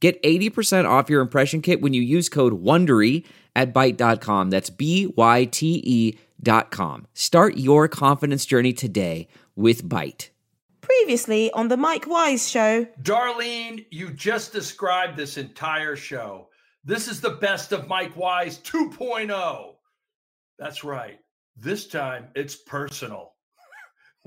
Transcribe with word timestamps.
Get 0.00 0.22
80% 0.22 0.88
off 0.88 1.10
your 1.10 1.20
impression 1.20 1.60
kit 1.60 1.80
when 1.80 1.92
you 1.92 2.02
use 2.02 2.28
code 2.28 2.62
WONDERY 2.62 3.24
at 3.56 3.74
Byte.com. 3.74 4.50
That's 4.50 4.70
B-Y-T-E 4.70 6.18
dot 6.40 6.70
com. 6.70 7.06
Start 7.14 7.56
your 7.56 7.88
confidence 7.88 8.46
journey 8.46 8.72
today 8.72 9.26
with 9.56 9.88
Byte. 9.88 10.28
Previously 10.80 11.50
on 11.50 11.68
the 11.68 11.76
Mike 11.76 12.06
Wise 12.06 12.48
Show. 12.48 12.86
Darlene, 13.02 13.84
you 13.90 14.10
just 14.10 14.52
described 14.52 15.16
this 15.16 15.36
entire 15.36 15.96
show. 15.96 16.48
This 16.84 17.08
is 17.08 17.20
the 17.20 17.30
best 17.30 17.72
of 17.72 17.88
Mike 17.88 18.16
Wise 18.16 18.58
2.0. 18.58 19.74
That's 20.58 20.84
right. 20.84 21.18
This 21.56 21.86
time 21.88 22.28
it's 22.34 22.54
personal. 22.54 23.32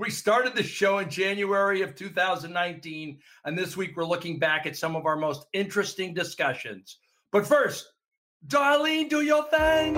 We 0.02 0.10
started 0.10 0.56
the 0.56 0.64
show 0.64 0.98
in 0.98 1.08
January 1.08 1.82
of 1.82 1.94
2019, 1.94 3.20
and 3.44 3.56
this 3.56 3.76
week 3.76 3.96
we're 3.96 4.04
looking 4.04 4.40
back 4.40 4.66
at 4.66 4.76
some 4.76 4.96
of 4.96 5.06
our 5.06 5.14
most 5.14 5.46
interesting 5.52 6.12
discussions. 6.12 6.98
But 7.30 7.46
first, 7.46 7.86
Darlene, 8.48 9.08
do 9.08 9.20
your 9.20 9.44
thing. 9.44 9.94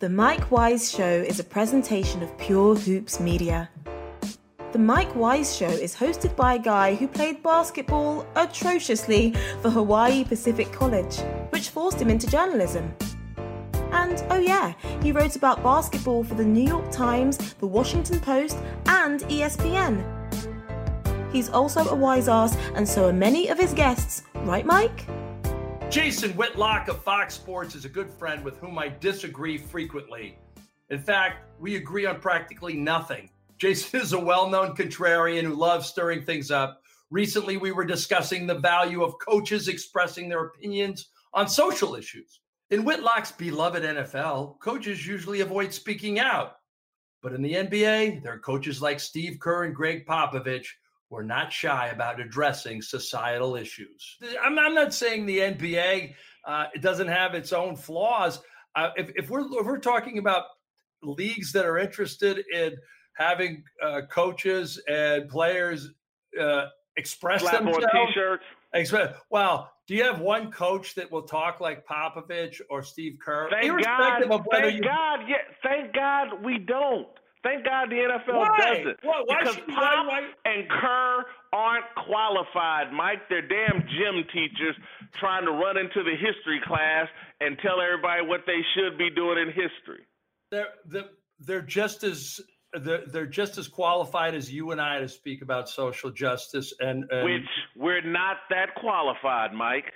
The 0.00 0.08
Mike 0.08 0.50
Wise 0.50 0.90
Show 0.90 1.06
is 1.06 1.38
a 1.38 1.44
presentation 1.44 2.20
of 2.20 2.36
Pure 2.36 2.78
Hoops 2.78 3.20
Media. 3.20 3.70
The 4.72 4.80
Mike 4.80 5.14
Wise 5.14 5.56
Show 5.56 5.70
is 5.70 5.94
hosted 5.94 6.34
by 6.34 6.54
a 6.54 6.58
guy 6.58 6.96
who 6.96 7.06
played 7.06 7.40
basketball 7.40 8.26
atrociously 8.34 9.34
for 9.62 9.70
Hawaii 9.70 10.24
Pacific 10.24 10.72
College, 10.72 11.18
which 11.50 11.68
forced 11.68 12.00
him 12.00 12.10
into 12.10 12.26
journalism. 12.26 12.92
And 13.94 14.24
oh, 14.28 14.38
yeah, 14.38 14.74
he 15.02 15.12
wrote 15.12 15.36
about 15.36 15.62
basketball 15.62 16.24
for 16.24 16.34
the 16.34 16.44
New 16.44 16.66
York 16.66 16.90
Times, 16.90 17.54
the 17.54 17.66
Washington 17.66 18.18
Post, 18.18 18.58
and 18.86 19.20
ESPN. 19.20 20.04
He's 21.32 21.48
also 21.48 21.88
a 21.88 21.94
wise 21.94 22.28
ass, 22.28 22.56
and 22.74 22.88
so 22.88 23.08
are 23.08 23.12
many 23.12 23.48
of 23.48 23.58
his 23.58 23.72
guests, 23.72 24.24
right, 24.34 24.66
Mike? 24.66 25.06
Jason 25.90 26.32
Whitlock 26.32 26.88
of 26.88 27.04
Fox 27.04 27.34
Sports 27.34 27.76
is 27.76 27.84
a 27.84 27.88
good 27.88 28.10
friend 28.10 28.44
with 28.44 28.58
whom 28.58 28.80
I 28.80 28.88
disagree 28.88 29.56
frequently. 29.56 30.36
In 30.90 30.98
fact, 30.98 31.48
we 31.60 31.76
agree 31.76 32.04
on 32.04 32.20
practically 32.20 32.74
nothing. 32.74 33.30
Jason 33.58 34.00
is 34.00 34.12
a 34.12 34.18
well 34.18 34.50
known 34.50 34.74
contrarian 34.74 35.42
who 35.42 35.54
loves 35.54 35.86
stirring 35.86 36.24
things 36.24 36.50
up. 36.50 36.82
Recently, 37.12 37.58
we 37.58 37.70
were 37.70 37.84
discussing 37.84 38.48
the 38.48 38.58
value 38.58 39.04
of 39.04 39.14
coaches 39.24 39.68
expressing 39.68 40.28
their 40.28 40.46
opinions 40.46 41.10
on 41.32 41.48
social 41.48 41.94
issues. 41.94 42.40
In 42.74 42.82
Whitlock's 42.82 43.30
beloved 43.30 43.84
NFL, 43.84 44.58
coaches 44.58 45.06
usually 45.06 45.42
avoid 45.42 45.72
speaking 45.72 46.18
out. 46.18 46.56
But 47.22 47.32
in 47.32 47.40
the 47.40 47.52
NBA, 47.52 48.20
there 48.20 48.32
are 48.32 48.38
coaches 48.40 48.82
like 48.82 48.98
Steve 48.98 49.38
Kerr 49.38 49.62
and 49.62 49.72
Gregg 49.72 50.04
Popovich 50.04 50.66
who 51.08 51.16
are 51.16 51.22
not 51.22 51.52
shy 51.52 51.90
about 51.90 52.20
addressing 52.20 52.82
societal 52.82 53.54
issues. 53.54 54.16
I'm, 54.42 54.58
I'm 54.58 54.74
not 54.74 54.92
saying 54.92 55.24
the 55.24 55.38
NBA 55.38 56.14
uh, 56.44 56.66
it 56.74 56.82
doesn't 56.82 57.06
have 57.06 57.36
its 57.36 57.52
own 57.52 57.76
flaws. 57.76 58.40
Uh, 58.74 58.90
if, 58.96 59.08
if, 59.14 59.30
we're, 59.30 59.42
if 59.42 59.64
we're 59.64 59.78
talking 59.78 60.18
about 60.18 60.46
leagues 61.00 61.52
that 61.52 61.64
are 61.66 61.78
interested 61.78 62.42
in 62.52 62.76
having 63.16 63.62
uh, 63.84 64.00
coaches 64.10 64.82
and 64.88 65.28
players 65.28 65.90
uh, 66.40 66.66
express 66.96 67.42
Slap 67.42 67.60
on 67.60 67.66
themselves, 67.66 67.92
t-shirts. 67.92 68.44
Express, 68.74 69.14
well, 69.30 69.70
do 69.86 69.94
you 69.94 70.02
have 70.04 70.20
one 70.20 70.50
coach 70.50 70.94
that 70.94 71.10
will 71.12 71.22
talk 71.22 71.60
like 71.60 71.86
Popovich 71.86 72.60
or 72.70 72.82
Steve 72.82 73.18
Kerr? 73.22 73.48
Thank 73.50 73.82
God. 73.84 74.22
Thank 74.50 74.74
you 74.76 74.82
God. 74.82 75.20
Yeah. 75.28 75.36
Thank 75.62 75.94
God 75.94 76.42
we 76.44 76.58
don't. 76.58 77.08
Thank 77.42 77.66
God 77.66 77.90
the 77.90 77.96
NFL 77.96 78.38
Why? 78.38 78.58
doesn't. 78.58 78.98
Why- 79.02 79.22
why 79.26 79.38
because 79.40 79.54
should- 79.56 79.68
Pop 79.68 80.06
why- 80.06 80.30
and 80.46 80.68
Kerr 80.70 81.26
aren't 81.52 81.94
qualified, 81.94 82.90
Mike. 82.90 83.28
They're 83.28 83.46
damn 83.46 83.86
gym 83.86 84.24
teachers 84.32 84.74
trying 85.12 85.44
to 85.44 85.52
run 85.52 85.76
into 85.76 86.02
the 86.02 86.16
history 86.16 86.60
class 86.66 87.06
and 87.42 87.58
tell 87.58 87.82
everybody 87.82 88.22
what 88.24 88.46
they 88.46 88.62
should 88.74 88.96
be 88.96 89.10
doing 89.10 89.38
in 89.38 89.48
history. 89.48 90.06
they're 90.50 90.68
they're, 90.86 91.10
they're 91.40 91.60
just 91.62 92.04
as 92.04 92.40
they're, 92.80 93.02
they're 93.06 93.26
just 93.26 93.58
as 93.58 93.68
qualified 93.68 94.34
as 94.34 94.52
you 94.52 94.70
and 94.72 94.80
I 94.80 95.00
to 95.00 95.08
speak 95.08 95.42
about 95.42 95.68
social 95.68 96.10
justice 96.10 96.72
and, 96.80 97.04
and 97.10 97.24
Which 97.24 97.42
we're 97.76 98.02
not 98.02 98.38
that 98.50 98.74
qualified, 98.76 99.52
Mike. 99.52 99.92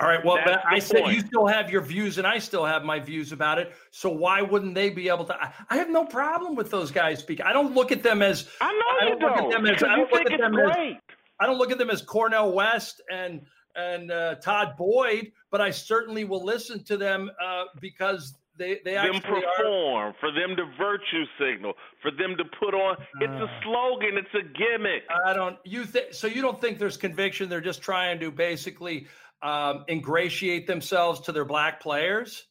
all 0.00 0.08
right 0.08 0.24
well 0.24 0.36
that's 0.36 0.62
but 0.64 0.72
I 0.72 0.78
said 0.78 1.02
point. 1.02 1.14
you 1.14 1.20
still 1.20 1.46
have 1.46 1.70
your 1.70 1.82
views 1.82 2.18
and 2.18 2.26
I 2.26 2.38
still 2.38 2.64
have 2.64 2.84
my 2.84 2.98
views 2.98 3.32
about 3.32 3.58
it 3.58 3.72
so 3.90 4.08
why 4.10 4.40
wouldn't 4.42 4.74
they 4.74 4.88
be 4.90 5.08
able 5.08 5.24
to 5.26 5.34
I, 5.34 5.52
I 5.70 5.76
have 5.76 5.90
no 5.90 6.04
problem 6.04 6.54
with 6.54 6.70
those 6.70 6.90
guys 6.90 7.18
speaking 7.20 7.44
I 7.46 7.52
don't 7.52 7.74
look 7.74 7.92
at 7.92 8.02
them 8.02 8.22
as 8.22 8.48
I 8.60 8.72
know 8.72 8.78
I 9.06 9.12
you 9.12 9.18
don't 9.18 9.22
look 9.22 9.36
don't. 9.36 9.50
them 9.50 9.66
as- 9.66 9.82
I 9.82 9.90
you 9.90 9.96
don't 9.96 9.98
look 10.00 10.10
think 10.10 10.26
at 10.26 10.32
it's 10.32 10.40
them 10.42 10.58
as- 10.58 10.74
great. 10.74 10.96
I 11.38 11.46
don't 11.46 11.56
look 11.58 11.70
at 11.72 11.78
them 11.78 11.90
as 11.90 12.02
Cornel 12.02 12.52
West 12.52 13.00
and 13.12 13.42
and 13.76 14.10
uh, 14.10 14.34
Todd 14.36 14.74
Boyd, 14.76 15.30
but 15.50 15.60
I 15.60 15.70
certainly 15.70 16.24
will 16.24 16.44
listen 16.44 16.82
to 16.84 16.96
them 16.96 17.30
uh, 17.42 17.64
because 17.80 18.34
they 18.56 18.80
they 18.84 18.94
them 18.94 19.16
actually 19.16 19.44
are. 19.44 19.54
perform, 19.56 20.14
for 20.20 20.30
them 20.32 20.56
to 20.56 20.64
virtue 20.78 21.24
signal, 21.38 21.74
for 22.02 22.10
them 22.10 22.36
to 22.36 22.44
put 22.58 22.74
on. 22.74 22.96
It's 23.20 23.32
a 23.32 23.44
Uh. 23.44 23.62
slogan. 23.62 24.16
It's 24.18 24.34
a 24.34 24.42
gimmick. 24.42 25.02
I 25.24 25.32
don't. 25.32 25.56
You 25.64 25.84
think 25.84 26.12
so? 26.14 26.26
You 26.26 26.42
don't 26.42 26.60
think 26.60 26.78
there's 26.78 26.96
conviction? 26.96 27.48
They're 27.48 27.60
just 27.60 27.82
trying 27.82 28.20
to 28.20 28.30
basically 28.30 29.06
um, 29.42 29.84
ingratiate 29.88 30.66
themselves 30.66 31.20
to 31.22 31.32
their 31.32 31.46
black 31.46 31.80
players. 31.80 32.46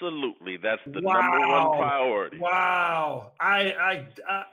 Absolutely, 0.00 0.56
that's 0.56 0.80
the 0.86 1.00
Wow. 1.02 1.20
number 1.20 1.48
one 1.48 1.78
priority. 1.78 2.38
Wow, 2.38 3.32
I 3.40 3.72
I, 3.72 4.06
I 4.28 4.44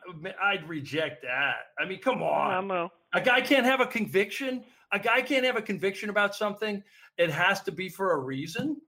I'd 0.42 0.68
reject 0.68 1.24
that. 1.24 1.56
I 1.80 1.86
mean, 1.86 2.00
come 2.02 2.24
I 2.24 2.56
on. 2.58 2.68
know. 2.68 2.92
A 3.14 3.22
guy 3.22 3.42
can't 3.42 3.66
have 3.66 3.80
a 3.82 3.86
conviction. 3.88 4.64
A 4.92 5.00
guy 5.00 5.22
can't 5.22 5.46
have 5.46 5.56
a 5.56 5.62
conviction 5.62 6.10
about 6.10 6.36
something. 6.36 6.84
It 7.18 7.30
has 7.30 7.62
to 7.64 7.72
be 7.72 7.90
for 7.90 8.14
a 8.14 8.18
reason. 8.18 8.82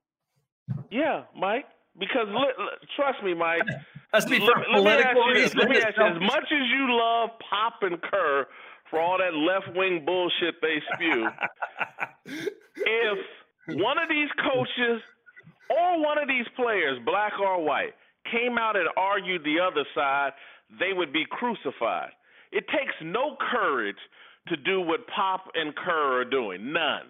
Yeah, 0.90 1.24
Mike. 1.38 1.66
Because 2.00 2.28
li- 2.28 2.56
li- 2.58 2.88
trust 2.96 3.22
me, 3.24 3.34
Mike. 3.34 3.64
To 3.68 4.30
be 4.30 4.40
let, 4.40 4.84
let 4.84 4.84
me 4.84 5.04
ask 5.04 5.16
you 5.28 5.34
this. 5.36 5.56
Let 5.56 5.70
me 5.70 5.78
ask 5.78 5.98
you, 5.98 6.06
as 6.06 6.20
much 6.22 6.46
as 6.52 6.68
you 6.70 6.88
love 6.90 7.30
Pop 7.50 7.80
and 7.82 8.02
Kerr 8.02 8.48
for 8.90 9.00
all 9.00 9.18
that 9.18 9.34
left 9.34 9.76
wing 9.76 10.04
bullshit 10.06 10.56
they 10.62 10.82
spew, 10.94 11.28
if 12.76 13.18
one 13.78 13.98
of 13.98 14.10
these 14.10 14.30
coaches 14.44 15.02
or 15.70 16.02
one 16.04 16.18
of 16.18 16.28
these 16.28 16.46
players, 16.56 17.00
black 17.06 17.34
or 17.40 17.64
white, 17.64 17.94
came 18.32 18.58
out 18.58 18.76
and 18.76 18.88
argued 18.98 19.44
the 19.44 19.60
other 19.60 19.86
side, 19.96 20.32
they 20.80 20.94
would 20.94 21.12
be 21.14 21.26
crucified. 21.30 22.12
It 22.52 22.66
takes 22.68 22.94
no 23.02 23.38
courage 23.52 23.98
to 24.48 24.58
do 24.58 24.82
what 24.82 25.08
Pop 25.08 25.46
and 25.56 25.76
Kerr 25.76 26.22
are 26.22 26.26
doing. 26.26 26.74
None. 26.74 27.08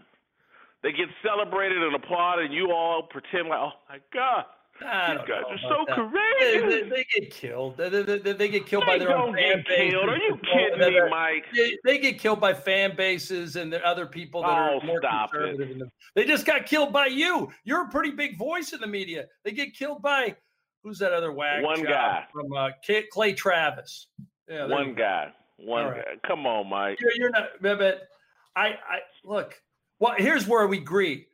They 0.83 0.91
get 0.91 1.09
celebrated 1.23 1.81
and 1.83 1.95
applauded, 1.95 2.45
and 2.45 2.53
you 2.53 2.71
all 2.71 3.03
pretend 3.03 3.49
like, 3.49 3.59
oh 3.59 3.71
my 3.89 3.99
God, 4.13 4.45
these 4.79 5.27
guys 5.27 5.43
are 5.47 5.57
so 5.59 5.85
that. 5.87 5.95
They, 5.95 6.59
courageous. 6.59 6.89
they, 6.89 6.89
they 6.89 7.05
get 7.21 7.31
killed. 7.31 7.77
They, 7.77 7.89
they, 7.89 8.17
they, 8.17 8.33
they 8.33 8.47
get 8.49 8.65
killed 8.65 8.87
by 8.87 8.97
their 8.97 9.15
own 9.15 9.35
fan 9.35 9.63
killed. 9.67 10.09
Are 10.09 10.17
you 10.17 10.39
kidding 10.43 10.79
They- 10.79 10.89
me, 10.89 11.09
Mike? 11.11 11.45
They, 11.55 11.77
they 11.85 11.97
get 11.99 12.17
killed 12.19 12.39
by 12.39 12.55
fan 12.55 12.95
bases 12.95 13.57
and 13.57 13.71
the 13.71 13.85
other 13.85 14.07
people 14.07 14.41
that 14.41 14.49
Oh, 14.49 14.79
are 14.79 14.83
more 14.83 14.97
stop 14.99 15.29
it. 15.35 15.37
conservative. 15.57 15.87
They 16.15 16.25
just 16.25 16.47
got 16.47 16.65
killed 16.65 16.91
by 16.91 17.05
you. 17.07 17.51
You're 17.63 17.85
a 17.85 17.89
pretty 17.89 18.09
big 18.11 18.39
voice 18.39 18.73
in 18.73 18.81
the 18.81 18.87
media. 18.87 19.25
They 19.43 19.51
get 19.51 19.75
killed 19.75 20.01
by 20.01 20.35
who's 20.83 20.97
that 20.97 21.13
other 21.13 21.31
wag? 21.31 21.63
One 21.63 21.83
guy. 21.83 22.25
from 22.33 22.51
uh, 22.53 22.69
Clay 23.11 23.33
Travis. 23.33 24.07
Yeah, 24.49 24.65
One 24.65 24.95
guy. 24.95 25.31
One 25.57 25.85
right. 25.85 26.03
guy. 26.23 26.27
Come 26.27 26.47
on, 26.47 26.67
Mike. 26.67 26.99
You're, 26.99 27.11
you're 27.13 27.29
not, 27.29 27.49
but 27.61 28.07
I, 28.55 28.69
I 28.69 28.99
look. 29.23 29.53
Well, 30.01 30.15
here's 30.17 30.47
where 30.47 30.65
we 30.65 30.79
agree. 30.79 31.27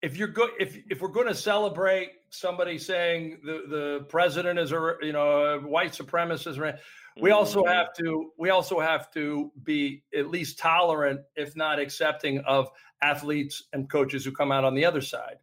If 0.00 0.16
you're 0.16 0.28
good, 0.28 0.50
if 0.58 0.78
if 0.90 1.02
we're 1.02 1.08
going 1.08 1.26
to 1.26 1.34
celebrate 1.34 2.12
somebody 2.30 2.78
saying 2.78 3.40
the 3.44 3.64
the 3.68 4.06
president 4.08 4.58
is 4.58 4.72
a 4.72 4.96
you 5.02 5.12
know 5.12 5.44
a 5.44 5.60
white 5.60 5.92
supremacist. 5.92 6.78
We 7.20 7.32
also 7.32 7.64
Mhm. 7.64 7.74
have 7.74 7.92
to 7.98 8.32
we 8.38 8.48
also 8.48 8.80
have 8.80 9.10
to 9.12 9.52
be 9.62 10.02
at 10.14 10.28
least 10.30 10.58
tolerant, 10.58 11.20
if 11.36 11.54
not 11.54 11.78
accepting, 11.78 12.38
of 12.40 12.70
athletes 13.02 13.64
and 13.74 13.90
coaches 13.90 14.24
who 14.24 14.32
come 14.32 14.52
out 14.52 14.64
on 14.64 14.74
the 14.74 14.86
other 14.86 15.02
side. 15.02 15.38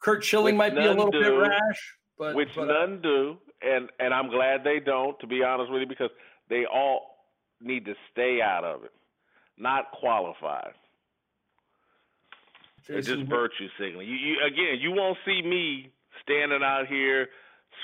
Curt 0.00 0.24
Schilling 0.24 0.54
Which 0.56 0.72
might 0.72 0.74
be 0.74 0.86
a 0.86 0.92
little 0.94 1.10
bit 1.10 1.28
rash, 1.28 1.98
but 2.16 2.34
which 2.34 2.54
but, 2.54 2.68
none 2.68 3.02
do, 3.02 3.38
and 3.60 3.90
and 3.98 4.14
I'm 4.14 4.30
glad 4.30 4.64
they 4.64 4.80
don't. 4.80 5.20
To 5.20 5.26
be 5.26 5.42
honest 5.42 5.70
with 5.70 5.82
you, 5.82 5.86
because 5.86 6.10
they 6.48 6.64
all 6.64 7.26
need 7.60 7.84
to 7.84 7.94
stay 8.10 8.40
out 8.40 8.64
of 8.64 8.84
it, 8.84 8.92
not 9.58 9.90
qualified. 9.90 10.72
It's 12.88 13.06
just 13.06 13.22
virtue 13.24 13.68
signaling. 13.78 14.08
You, 14.08 14.14
you 14.14 14.36
again, 14.46 14.78
you 14.80 14.92
won't 14.92 15.18
see 15.24 15.42
me 15.42 15.92
standing 16.22 16.62
out 16.62 16.86
here 16.86 17.28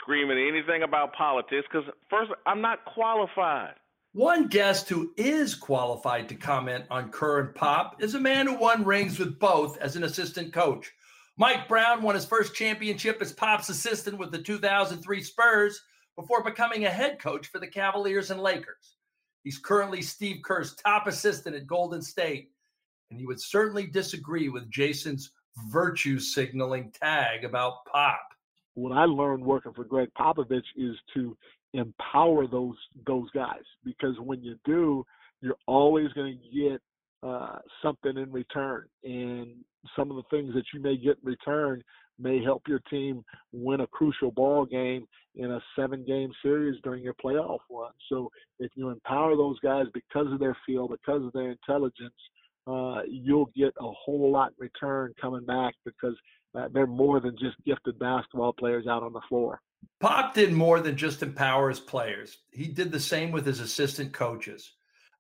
screaming 0.02 0.38
anything 0.38 0.82
about 0.82 1.12
politics 1.14 1.66
because 1.70 1.88
first, 2.10 2.32
I'm 2.46 2.60
not 2.60 2.84
qualified. 2.84 3.74
One 4.12 4.48
guest 4.48 4.88
who 4.88 5.12
is 5.16 5.54
qualified 5.54 6.30
to 6.30 6.34
comment 6.36 6.86
on 6.90 7.10
Kerr 7.10 7.40
and 7.40 7.54
Pop 7.54 8.02
is 8.02 8.14
a 8.14 8.20
man 8.20 8.46
who 8.46 8.56
won 8.56 8.84
rings 8.84 9.18
with 9.18 9.38
both 9.38 9.76
as 9.78 9.94
an 9.94 10.04
assistant 10.04 10.54
coach. 10.54 10.90
Mike 11.36 11.68
Brown 11.68 12.02
won 12.02 12.14
his 12.14 12.24
first 12.24 12.54
championship 12.54 13.20
as 13.20 13.30
Pop's 13.30 13.68
assistant 13.68 14.16
with 14.16 14.30
the 14.32 14.38
2003 14.38 15.22
Spurs 15.22 15.82
before 16.16 16.42
becoming 16.42 16.86
a 16.86 16.90
head 16.90 17.18
coach 17.18 17.48
for 17.48 17.58
the 17.58 17.66
Cavaliers 17.66 18.30
and 18.30 18.40
Lakers. 18.40 18.96
He's 19.44 19.58
currently 19.58 20.00
Steve 20.00 20.40
Kerr's 20.42 20.74
top 20.74 21.06
assistant 21.06 21.54
at 21.54 21.66
Golden 21.66 22.00
State, 22.00 22.52
and 23.10 23.20
he 23.20 23.26
would 23.26 23.40
certainly 23.40 23.86
disagree 23.86 24.48
with 24.48 24.70
Jason's 24.70 25.30
virtue 25.70 26.18
signaling 26.18 26.92
tag 26.92 27.44
about 27.44 27.84
Pop. 27.86 28.20
What 28.74 28.92
I 28.92 29.04
learned 29.04 29.44
working 29.44 29.72
for 29.72 29.84
Gregg 29.84 30.08
Popovich 30.18 30.62
is 30.76 30.96
to 31.14 31.36
empower 31.72 32.46
those 32.46 32.76
those 33.06 33.30
guys 33.30 33.62
because 33.84 34.18
when 34.20 34.42
you 34.42 34.56
do, 34.64 35.04
you're 35.40 35.56
always 35.66 36.12
going 36.12 36.38
to 36.38 36.58
get 36.58 36.80
uh, 37.22 37.58
something 37.82 38.16
in 38.16 38.30
return, 38.30 38.86
and 39.04 39.48
some 39.96 40.10
of 40.10 40.16
the 40.16 40.22
things 40.30 40.54
that 40.54 40.64
you 40.74 40.80
may 40.80 40.96
get 40.96 41.18
in 41.22 41.24
return 41.24 41.82
may 42.18 42.42
help 42.42 42.62
your 42.66 42.80
team 42.90 43.22
win 43.52 43.80
a 43.80 43.86
crucial 43.88 44.30
ball 44.30 44.64
game 44.64 45.06
in 45.34 45.52
a 45.52 45.60
seven 45.78 46.04
game 46.04 46.30
series 46.42 46.80
during 46.82 47.02
your 47.02 47.14
playoff 47.14 47.58
run. 47.70 47.92
So 48.08 48.30
if 48.58 48.70
you 48.74 48.88
empower 48.88 49.36
those 49.36 49.58
guys 49.60 49.86
because 49.92 50.32
of 50.32 50.38
their 50.38 50.56
feel, 50.66 50.88
because 50.88 51.24
of 51.24 51.32
their 51.32 51.50
intelligence, 51.50 52.14
uh, 52.66 53.02
you'll 53.08 53.50
get 53.56 53.72
a 53.78 53.90
whole 53.90 54.30
lot 54.32 54.52
return 54.58 55.12
coming 55.20 55.44
back 55.44 55.74
because 55.84 56.14
uh, 56.56 56.68
they're 56.72 56.86
more 56.86 57.20
than 57.20 57.36
just 57.38 57.56
gifted 57.64 57.98
basketball 57.98 58.52
players 58.52 58.86
out 58.86 59.02
on 59.02 59.12
the 59.12 59.20
floor. 59.28 59.60
Pop 60.00 60.34
did 60.34 60.52
more 60.52 60.80
than 60.80 60.96
just 60.96 61.22
empower 61.22 61.68
his 61.68 61.80
players. 61.80 62.38
He 62.52 62.68
did 62.68 62.90
the 62.90 63.00
same 63.00 63.30
with 63.30 63.46
his 63.46 63.60
assistant 63.60 64.12
coaches. 64.12 64.72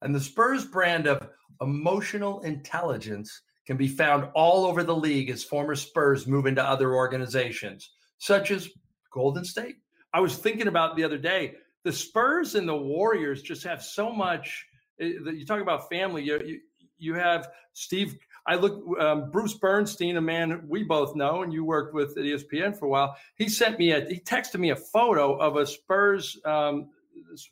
And 0.02 0.14
the 0.14 0.20
Spurs 0.20 0.64
brand 0.64 1.06
of 1.06 1.28
emotional 1.60 2.40
intelligence 2.40 3.42
can 3.66 3.76
be 3.76 3.88
found 3.88 4.28
all 4.34 4.66
over 4.66 4.82
the 4.82 4.94
league 4.94 5.30
as 5.30 5.42
former 5.42 5.74
Spurs 5.74 6.26
move 6.26 6.46
into 6.46 6.62
other 6.62 6.94
organizations, 6.94 7.90
such 8.18 8.50
as 8.50 8.68
Golden 9.12 9.44
State. 9.44 9.76
I 10.12 10.20
was 10.20 10.36
thinking 10.36 10.68
about 10.68 10.96
the 10.96 11.04
other 11.04 11.18
day, 11.18 11.54
the 11.84 11.92
Spurs 11.92 12.54
and 12.54 12.68
the 12.68 12.76
Warriors 12.76 13.42
just 13.42 13.64
have 13.64 13.82
so 13.82 14.12
much. 14.12 14.66
Eh, 15.00 15.12
you 15.32 15.46
talk 15.46 15.60
about 15.60 15.88
family. 15.88 16.22
You, 16.22 16.40
you, 16.44 16.60
you 16.98 17.14
have 17.14 17.48
Steve. 17.72 18.16
I 18.48 18.54
look 18.54 18.82
um, 19.00 19.30
Bruce 19.30 19.54
Bernstein, 19.54 20.16
a 20.16 20.20
man 20.20 20.64
we 20.68 20.84
both 20.84 21.16
know, 21.16 21.42
and 21.42 21.52
you 21.52 21.64
worked 21.64 21.94
with 21.94 22.16
at 22.16 22.24
ESPN 22.24 22.78
for 22.78 22.86
a 22.86 22.88
while. 22.88 23.16
He 23.34 23.48
sent 23.48 23.78
me 23.78 23.92
a 23.92 24.04
he 24.04 24.20
texted 24.20 24.60
me 24.60 24.70
a 24.70 24.76
photo 24.76 25.34
of 25.36 25.56
a 25.56 25.66
Spurs 25.66 26.38
um, 26.44 26.90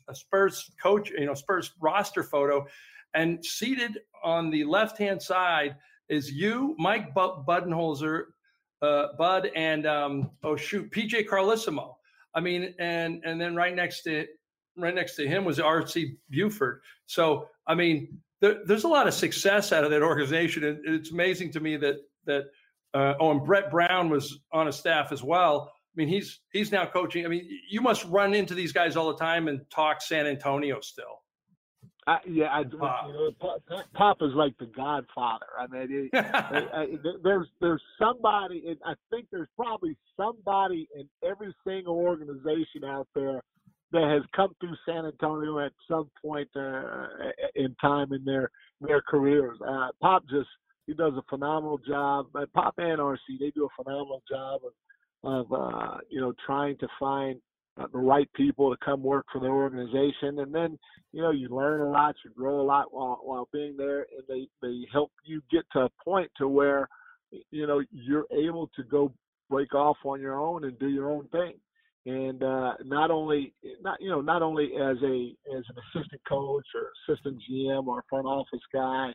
a 0.07 0.15
Spurs 0.15 0.71
coach, 0.81 1.09
you 1.09 1.25
know, 1.25 1.33
Spurs 1.33 1.71
roster 1.81 2.23
photo, 2.23 2.65
and 3.13 3.43
seated 3.45 3.99
on 4.23 4.49
the 4.49 4.63
left 4.63 4.97
hand 4.97 5.21
side 5.21 5.75
is 6.09 6.31
you, 6.31 6.75
Mike 6.77 7.13
Budenholzer, 7.13 8.25
uh, 8.81 9.07
Bud, 9.17 9.49
and 9.55 9.85
um, 9.85 10.31
oh 10.43 10.55
shoot, 10.55 10.91
PJ 10.91 11.27
Carlesimo. 11.27 11.95
I 12.33 12.41
mean, 12.41 12.73
and 12.79 13.21
and 13.25 13.39
then 13.39 13.55
right 13.55 13.75
next 13.75 14.03
to 14.03 14.25
right 14.77 14.93
next 14.93 15.15
to 15.15 15.27
him 15.27 15.45
was 15.45 15.59
R.C. 15.59 16.17
Buford. 16.29 16.81
So 17.05 17.47
I 17.67 17.75
mean, 17.75 18.19
there, 18.41 18.57
there's 18.65 18.83
a 18.83 18.87
lot 18.87 19.07
of 19.07 19.13
success 19.13 19.71
out 19.71 19.83
of 19.83 19.91
that 19.91 20.03
organization, 20.03 20.63
and 20.63 20.79
it's 20.85 21.11
amazing 21.11 21.51
to 21.53 21.59
me 21.59 21.77
that 21.77 21.97
that 22.25 22.45
uh, 22.93 23.13
oh, 23.19 23.31
and 23.31 23.43
Brett 23.43 23.71
Brown 23.71 24.09
was 24.09 24.39
on 24.51 24.67
a 24.67 24.71
staff 24.71 25.11
as 25.11 25.23
well. 25.23 25.71
I 25.73 25.95
mean, 25.95 26.07
he's 26.07 26.41
he's 26.51 26.71
now 26.71 26.85
coaching. 26.85 27.25
I 27.25 27.29
mean, 27.29 27.47
you 27.69 27.81
must 27.81 28.05
run 28.05 28.33
into 28.33 28.53
these 28.53 28.71
guys 28.71 28.95
all 28.95 29.07
the 29.07 29.17
time 29.17 29.47
and 29.47 29.61
talk 29.69 30.01
San 30.01 30.27
Antonio 30.27 30.81
still. 30.81 31.21
I, 32.07 32.19
yeah, 32.27 32.45
I, 32.45 32.63
wow. 32.73 33.07
you 33.07 33.13
know, 33.13 34.27
is 34.27 34.35
like 34.35 34.55
the 34.59 34.67
Godfather. 34.67 35.47
I 35.59 35.65
mean, 35.67 36.09
it, 36.13 36.25
I, 36.33 36.81
I, 36.81 36.87
there's 37.23 37.47
there's 37.59 37.81
somebody, 37.99 38.63
and 38.67 38.77
I 38.85 38.93
think 39.09 39.27
there's 39.31 39.47
probably 39.55 39.97
somebody 40.15 40.87
in 40.95 41.07
every 41.27 41.53
single 41.65 41.95
organization 41.95 42.83
out 42.85 43.07
there 43.15 43.41
that 43.95 44.11
has 44.11 44.23
come 44.35 44.53
through 44.59 44.75
San 44.85 45.05
Antonio 45.05 45.59
at 45.59 45.71
some 45.89 46.09
point 46.21 46.49
uh, 46.55 47.07
in 47.55 47.73
time 47.81 48.11
in 48.11 48.23
their 48.25 48.51
their 48.81 49.01
careers. 49.01 49.57
Uh, 49.65 49.87
Pop 50.01 50.23
just 50.29 50.49
he 50.85 50.93
does 50.93 51.13
a 51.13 51.23
phenomenal 51.29 51.77
job. 51.77 52.27
Pop 52.53 52.73
and 52.77 52.99
RC 52.99 53.17
they 53.39 53.51
do 53.51 53.65
a 53.65 53.83
phenomenal 53.83 54.21
job 54.29 54.61
of 55.23 55.47
of 55.47 55.51
uh, 55.53 55.97
you 56.09 56.19
know 56.19 56.33
trying 56.45 56.77
to 56.77 56.87
find 56.99 57.39
uh, 57.77 57.87
the 57.93 57.97
right 57.97 58.27
people 58.33 58.69
to 58.69 58.85
come 58.85 59.01
work 59.01 59.25
for 59.31 59.39
the 59.39 59.47
organization, 59.47 60.39
and 60.39 60.53
then 60.53 60.77
you 61.13 61.21
know 61.21 61.31
you 61.31 61.47
learn 61.47 61.79
a 61.79 61.89
lot, 61.89 62.15
you 62.25 62.31
grow 62.31 62.59
a 62.59 62.63
lot 62.63 62.93
while 62.93 63.21
while 63.23 63.47
being 63.53 63.77
there, 63.77 64.07
and 64.17 64.23
they 64.27 64.45
they 64.61 64.85
help 64.91 65.11
you 65.23 65.41
get 65.49 65.63
to 65.71 65.79
a 65.79 65.89
point 66.03 66.29
to 66.37 66.49
where 66.49 66.89
you 67.49 67.65
know 67.65 67.81
you're 67.91 68.27
able 68.37 68.69
to 68.75 68.83
go 68.83 69.13
break 69.49 69.73
off 69.73 69.97
on 70.03 70.19
your 70.19 70.37
own 70.37 70.65
and 70.65 70.77
do 70.79 70.89
your 70.89 71.09
own 71.09 71.27
thing 71.29 71.53
and 72.05 72.43
uh, 72.43 72.73
not 72.83 73.09
only 73.09 73.53
not 73.81 73.99
you 73.99 74.09
know 74.09 74.21
not 74.21 74.41
only 74.41 74.71
as 74.75 74.97
a 75.03 75.35
as 75.55 75.63
an 75.69 75.75
assistant 75.89 76.21
coach 76.27 76.65
or 76.75 76.91
assistant 77.07 77.41
GM 77.49 77.87
or 77.87 78.03
front 78.09 78.27
office 78.27 78.61
guy, 78.73 79.11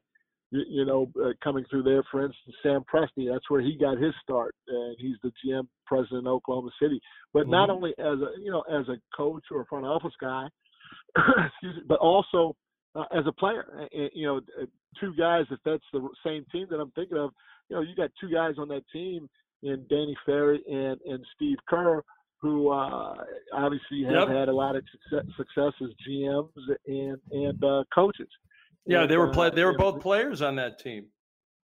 you, 0.51 0.63
you 0.69 0.85
know, 0.85 1.11
uh, 1.23 1.31
coming 1.43 1.65
through 1.71 1.85
there. 1.85 2.03
For 2.11 2.25
instance, 2.25 2.57
Sam 2.63 2.85
Presti, 2.93 3.31
that's 3.31 3.49
where 3.49 3.61
he 3.61 3.77
got 3.79 3.99
his 3.99 4.13
start, 4.23 4.55
and 4.67 4.97
he's 4.99 5.17
the 5.23 5.33
GM 5.45 5.67
president 5.87 6.23
in 6.23 6.27
Oklahoma 6.27 6.71
City. 6.83 7.01
But 7.33 7.43
mm-hmm. 7.43 7.53
not 7.53 7.71
only 7.71 7.91
as 7.99 8.19
a 8.19 8.41
you 8.41 8.51
know 8.51 8.63
as 8.63 8.89
a 8.89 8.97
coach 9.17 9.45
or 9.51 9.63
a 9.63 9.67
front 9.67 9.87
office 9.87 10.15
guy, 10.21 10.49
excuse 11.17 11.77
me, 11.77 11.83
but 11.87 12.01
also 12.01 12.57
uh, 12.95 13.05
as 13.17 13.25
a 13.27 13.33
player. 13.33 13.89
And, 13.93 14.11
you 14.15 14.27
know, 14.27 14.39
uh, 14.61 14.67
two 14.99 15.15
guys. 15.17 15.45
If 15.51 15.61
that's 15.65 15.85
the 15.93 16.09
same 16.25 16.45
team 16.51 16.67
that 16.71 16.81
I'm 16.81 16.91
thinking 16.93 17.19
of, 17.19 17.31
you 17.69 17.77
know, 17.77 17.83
you 17.83 17.95
got 17.95 18.11
two 18.21 18.31
guys 18.31 18.55
on 18.59 18.69
that 18.69 18.83
team 18.93 19.29
in 19.63 19.85
Danny 19.89 20.17
Ferry 20.27 20.61
and 20.69 20.99
and 21.07 21.25
Steve 21.37 21.59
Kerr 21.69 22.03
who 22.41 22.71
uh, 22.71 23.15
obviously 23.53 24.03
have 24.05 24.29
yep. 24.29 24.29
had 24.29 24.49
a 24.49 24.53
lot 24.53 24.77
of 24.77 24.83
success, 24.91 25.27
success 25.37 25.73
as 25.83 25.91
GMs 26.09 26.49
and 26.87 27.19
and 27.31 27.65
uh, 27.65 27.85
coaches. 27.95 28.29
Yeah, 28.87 29.03
and, 29.03 29.11
they 29.11 29.17
were 29.17 29.29
play- 29.29 29.51
they 29.51 29.65
were 29.65 29.77
both 29.77 30.01
players 30.01 30.41
on 30.43 30.57
that 30.57 30.79
team. 30.79 31.07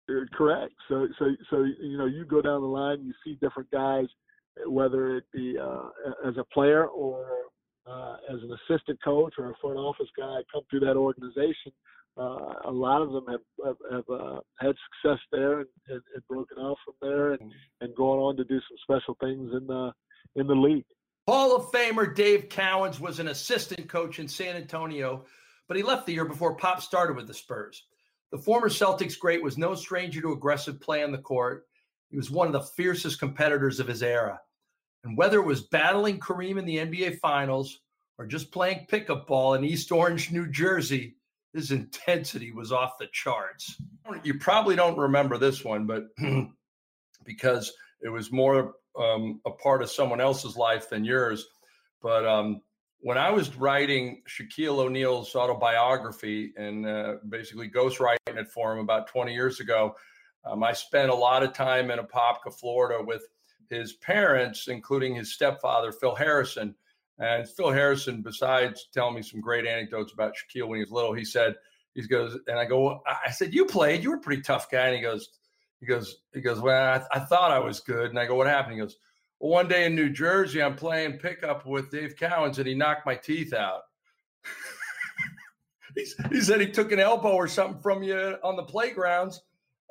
Uh, 0.09 0.25
correct. 0.33 0.75
So 0.89 1.09
so 1.19 1.27
so 1.51 1.65
you 1.65 1.99
know 1.99 2.07
you 2.07 2.25
go 2.25 2.41
down 2.41 2.61
the 2.61 2.67
line, 2.67 3.03
you 3.03 3.13
see 3.25 3.39
different 3.41 3.71
guys, 3.71 4.07
whether 4.67 5.17
it 5.17 5.25
be 5.33 5.57
uh, 5.59 5.89
as 6.27 6.37
a 6.37 6.45
player 6.53 6.87
or 6.87 7.27
uh, 7.87 8.17
as 8.33 8.39
an 8.43 8.57
assistant 8.71 8.99
coach 9.03 9.35
or 9.39 9.51
a 9.51 9.55
front 9.61 9.77
office 9.77 10.09
guy, 10.17 10.41
come 10.53 10.63
through 10.71 10.81
that 10.81 10.97
organization. 10.97 11.73
Uh, 12.17 12.53
a 12.67 12.71
lot 12.71 13.01
of 13.01 13.11
them 13.11 13.25
have 13.27 13.41
have, 13.65 13.77
have 13.91 14.05
uh, 14.11 14.41
had 14.61 14.75
success 15.03 15.19
there 15.33 15.61
and, 15.61 15.69
and, 15.89 16.03
and, 16.15 16.29
broken 16.29 16.59
off 16.59 16.79
from 16.85 16.95
there 17.01 17.33
and, 17.33 17.41
mm. 17.41 17.51
and 17.81 17.95
going 17.97 18.21
on 18.21 18.37
to 18.37 18.45
do 18.45 18.61
some 18.69 18.77
special 18.83 19.17
things 19.19 19.51
in 19.55 19.67
the 19.67 19.91
in 20.37 20.47
the 20.47 20.55
league. 20.55 20.85
Hall 21.29 21.55
of 21.55 21.71
Famer 21.71 22.15
Dave 22.15 22.49
Cowens 22.49 22.99
was 22.99 23.21
an 23.21 23.29
assistant 23.29 23.89
coach 23.89 24.19
in 24.19 24.27
San 24.27 24.57
Antonio, 24.57 25.25
but 25.69 25.77
he 25.77 25.83
left 25.83 26.07
the 26.07 26.13
year 26.13 26.25
before 26.25 26.57
Pop 26.57 26.83
started 26.83 27.17
with 27.17 27.29
the 27.29 27.35
Spurs. 27.35 27.87
The 28.33 28.39
former 28.39 28.69
Celtics 28.69 29.19
great 29.19 29.43
was 29.43 29.59
no 29.59 29.75
stranger 29.75 30.21
to 30.23 30.33
aggressive 30.33 30.81
play 30.81 31.05
on 31.05 31.13
the 31.13 31.19
court. 31.19 31.67
He 32.11 32.17
was 32.17 32.31
one 32.31 32.47
of 32.47 32.53
the 32.53 32.61
fiercest 32.61 33.21
competitors 33.21 33.79
of 33.79 33.87
his 33.87 34.03
era. 34.03 34.41
And 35.05 35.17
whether 35.17 35.39
it 35.39 35.47
was 35.47 35.63
battling 35.69 36.19
Kareem 36.19 36.59
in 36.59 36.65
the 36.65 36.79
NBA 36.79 37.19
Finals 37.21 37.81
or 38.19 38.27
just 38.27 38.51
playing 38.51 38.87
pickup 38.89 39.27
ball 39.27 39.55
in 39.55 39.65
East 39.65 39.93
Orange, 39.93 40.33
New 40.33 40.49
Jersey, 40.49 41.17
his 41.53 41.71
intensity 41.71 42.53
was 42.53 42.73
off 42.73 42.99
the 42.99 43.09
charts. 43.13 43.77
You 44.25 44.39
probably 44.39 44.77
don't 44.77 44.99
remember 44.99 45.39
this 45.39 45.65
one, 45.65 45.87
but 45.87 46.09
because 47.25 47.73
it 48.01 48.09
was 48.09 48.33
more 48.33 48.75
um, 48.99 49.41
a 49.47 49.51
part 49.51 49.83
of 49.83 49.91
someone 49.91 50.21
else's 50.21 50.57
life 50.57 50.89
than 50.89 51.05
yours. 51.05 51.47
But 52.01 52.27
um, 52.27 52.63
when 53.01 53.19
I 53.19 53.31
was 53.31 53.57
writing 53.57 54.23
Shaquille 54.29 54.79
O'Neal's 54.79 55.35
autobiography 55.35 56.53
and 56.57 56.87
uh, 56.87 57.15
basically 57.29 57.69
ghostwriting 57.69 58.17
it 58.27 58.49
for 58.49 58.73
him 58.73 58.79
about 58.79 59.09
20 59.09 59.33
years 59.33 59.61
ago, 59.61 59.97
um, 60.45 60.63
I 60.63 60.73
spent 60.73 61.11
a 61.11 61.15
lot 61.15 61.43
of 61.43 61.53
time 61.53 61.91
in 61.91 61.99
Apopka, 61.99 62.53
Florida 62.53 63.03
with 63.05 63.23
his 63.71 63.95
parents, 63.95 64.69
including 64.69 65.15
his 65.15 65.33
stepfather, 65.33 65.93
Phil 65.93 66.15
Harrison. 66.15 66.75
And 67.19 67.49
Phil 67.49 67.71
Harrison, 67.71 68.23
besides 68.23 68.89
telling 68.93 69.15
me 69.15 69.23
some 69.23 69.41
great 69.41 69.67
anecdotes 69.67 70.13
about 70.13 70.35
Shaquille 70.35 70.69
when 70.69 70.79
he 70.79 70.85
was 70.85 70.91
little, 70.91 71.13
he 71.13 71.25
said, 71.25 71.55
he 71.95 72.03
goes, 72.07 72.39
and 72.47 72.59
I 72.59 72.65
go, 72.65 72.81
well, 72.81 73.03
I 73.07 73.31
said, 73.31 73.53
you 73.53 73.67
played, 73.67 74.03
you 74.03 74.11
were 74.11 74.17
a 74.17 74.21
pretty 74.21 74.43
tough 74.43 74.71
guy. 74.71 74.87
And 74.87 74.97
he 74.97 75.03
goes, 75.03 75.29
he 75.83 75.89
goes, 75.89 76.19
he 76.33 76.41
goes, 76.41 76.61
well, 76.61 77.01
I, 77.13 77.19
I, 77.19 77.19
thought 77.19 77.51
I 77.51 77.59
was 77.59 77.81
good. 77.81 78.11
And 78.11 78.19
I 78.19 78.25
go, 78.25 78.37
what 78.37 78.47
happened? 78.47 78.75
He 78.75 78.81
goes, 78.81 78.97
well, 79.41 79.51
one 79.51 79.67
day 79.67 79.85
in 79.85 79.97
New 79.97 80.11
Jersey, 80.11 80.63
I'm 80.63 80.77
playing 80.77 81.19
pickup 81.19 81.67
with 81.67 81.91
Dave 81.91 82.15
Cowens 82.15 82.59
and 82.59 82.69
he 82.69 82.75
knocked 82.75 83.05
my 83.05 83.17
teeth 83.17 83.53
out. 83.53 83.81
he, 85.97 86.07
he 86.31 86.41
said 86.41 86.61
he 86.61 86.69
took 86.71 86.93
an 86.93 87.01
elbow 87.01 87.33
or 87.33 87.49
something 87.49 87.83
from 87.83 88.05
you 88.05 88.37
on 88.45 88.55
the 88.55 88.63
playgrounds 88.63 89.43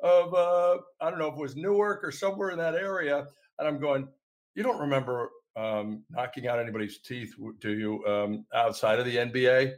of 0.02 0.32
uh, 0.32 0.78
I 1.02 1.10
don't 1.10 1.18
know 1.18 1.28
if 1.28 1.34
it 1.34 1.40
was 1.40 1.56
Newark 1.56 2.02
or 2.02 2.10
somewhere 2.10 2.50
in 2.50 2.58
that 2.58 2.74
area, 2.74 3.26
and 3.58 3.68
I'm 3.68 3.78
going, 3.78 4.08
you 4.54 4.62
don't 4.62 4.80
remember 4.80 5.30
um, 5.56 6.04
knocking 6.10 6.48
out 6.48 6.58
anybody's 6.58 6.98
teeth, 6.98 7.34
do 7.60 7.72
you, 7.72 8.04
um, 8.06 8.46
outside 8.54 8.98
of 8.98 9.04
the 9.04 9.16
NBA? 9.16 9.74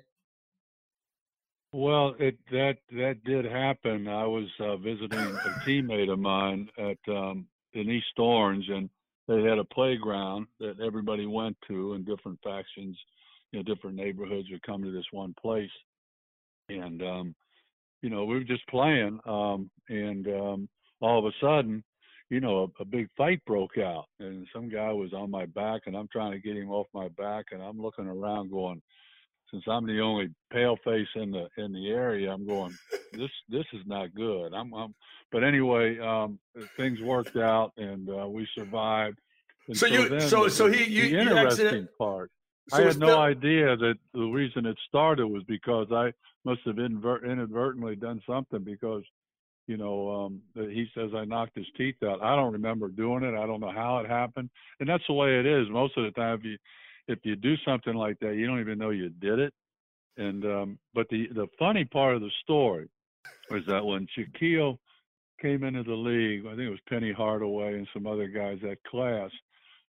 Well, 1.76 2.14
it 2.20 2.38
that 2.52 2.76
that 2.92 3.24
did 3.24 3.44
happen. 3.44 4.06
I 4.06 4.24
was 4.26 4.46
uh, 4.60 4.76
visiting 4.76 5.18
a 5.18 5.60
teammate 5.66 6.08
of 6.08 6.20
mine 6.20 6.68
at 6.78 6.98
um, 7.12 7.48
in 7.72 7.90
East 7.90 8.16
Orange, 8.16 8.68
and 8.68 8.88
they 9.26 9.42
had 9.42 9.58
a 9.58 9.64
playground 9.64 10.46
that 10.60 10.78
everybody 10.78 11.26
went 11.26 11.56
to, 11.66 11.94
and 11.94 12.06
different 12.06 12.38
factions, 12.44 12.96
you 13.50 13.58
know, 13.58 13.64
different 13.64 13.96
neighborhoods 13.96 14.48
would 14.52 14.62
come 14.62 14.84
to 14.84 14.92
this 14.92 15.06
one 15.10 15.34
place, 15.42 15.72
and 16.68 17.02
um, 17.02 17.34
you 18.02 18.08
know, 18.08 18.24
we 18.24 18.34
were 18.36 18.44
just 18.44 18.68
playing, 18.68 19.18
um, 19.26 19.68
and 19.88 20.28
um, 20.28 20.68
all 21.00 21.18
of 21.18 21.24
a 21.24 21.36
sudden, 21.40 21.82
you 22.30 22.38
know, 22.38 22.72
a, 22.78 22.82
a 22.82 22.84
big 22.84 23.08
fight 23.16 23.44
broke 23.46 23.78
out, 23.78 24.04
and 24.20 24.46
some 24.54 24.68
guy 24.68 24.92
was 24.92 25.12
on 25.12 25.28
my 25.28 25.46
back, 25.46 25.82
and 25.86 25.96
I'm 25.96 26.08
trying 26.12 26.30
to 26.30 26.38
get 26.38 26.56
him 26.56 26.70
off 26.70 26.86
my 26.94 27.08
back, 27.08 27.46
and 27.50 27.60
I'm 27.60 27.82
looking 27.82 28.06
around, 28.06 28.52
going, 28.52 28.80
since 29.50 29.64
I'm 29.68 29.86
the 29.86 30.00
only 30.00 30.30
pale 30.52 30.76
face 30.84 31.08
in 31.14 31.30
the 31.30 31.48
in 31.56 31.72
the 31.72 31.88
area, 31.90 32.32
I'm 32.32 32.46
going, 32.46 32.76
this 33.12 33.30
this 33.48 33.66
is 33.72 33.82
not 33.86 34.14
good. 34.14 34.52
I'm, 34.54 34.72
I'm 34.74 34.94
but 35.30 35.44
anyway, 35.44 35.98
um, 35.98 36.38
things 36.76 37.00
worked 37.00 37.36
out, 37.36 37.72
and 37.76 38.08
uh, 38.08 38.26
we 38.28 38.46
survived. 38.56 39.18
And 39.68 39.76
so, 39.76 39.86
so 39.86 39.92
you, 39.92 40.20
so 40.20 40.48
so 40.48 40.70
he, 40.70 40.84
you, 40.84 41.10
the 41.10 41.20
interesting 41.20 41.88
part. 41.98 42.30
So 42.68 42.78
I 42.78 42.82
had 42.82 42.98
no 42.98 43.18
idea 43.18 43.76
that 43.76 43.96
the 44.14 44.26
reason 44.26 44.64
it 44.66 44.78
started 44.88 45.26
was 45.26 45.42
because 45.44 45.88
I 45.92 46.12
must 46.44 46.60
have 46.64 46.78
inadvertently 46.78 47.96
done 47.96 48.22
something 48.26 48.62
because 48.64 49.02
you 49.66 49.76
know, 49.78 50.26
um, 50.26 50.42
he 50.54 50.86
says 50.94 51.10
I 51.16 51.24
knocked 51.24 51.56
his 51.56 51.66
teeth 51.76 51.96
out. 52.04 52.22
I 52.22 52.36
don't 52.36 52.52
remember 52.52 52.88
doing 52.88 53.24
it. 53.24 53.34
I 53.34 53.46
don't 53.46 53.60
know 53.60 53.72
how 53.72 53.98
it 53.98 54.08
happened, 54.08 54.50
and 54.80 54.88
that's 54.88 55.04
the 55.08 55.14
way 55.14 55.38
it 55.40 55.46
is. 55.46 55.68
Most 55.70 55.96
of 55.96 56.04
the 56.04 56.10
time, 56.10 56.38
if 56.38 56.44
you 56.44 56.58
if 57.08 57.18
you 57.24 57.36
do 57.36 57.54
something 57.64 57.94
like 57.94 58.18
that, 58.20 58.34
you 58.36 58.46
don't 58.46 58.60
even 58.60 58.78
know 58.78 58.90
you 58.90 59.08
did 59.08 59.38
it. 59.38 59.52
And 60.16 60.44
um, 60.44 60.78
but 60.94 61.08
the 61.10 61.28
the 61.34 61.48
funny 61.58 61.84
part 61.84 62.14
of 62.14 62.20
the 62.20 62.30
story 62.42 62.88
was 63.50 63.62
that 63.66 63.84
when 63.84 64.06
Shaquille 64.16 64.78
came 65.40 65.64
into 65.64 65.82
the 65.82 65.94
league, 65.94 66.46
I 66.46 66.50
think 66.50 66.60
it 66.60 66.70
was 66.70 66.78
Penny 66.88 67.12
Hardaway 67.12 67.74
and 67.74 67.88
some 67.92 68.06
other 68.06 68.28
guys 68.28 68.58
that 68.62 68.82
class. 68.84 69.30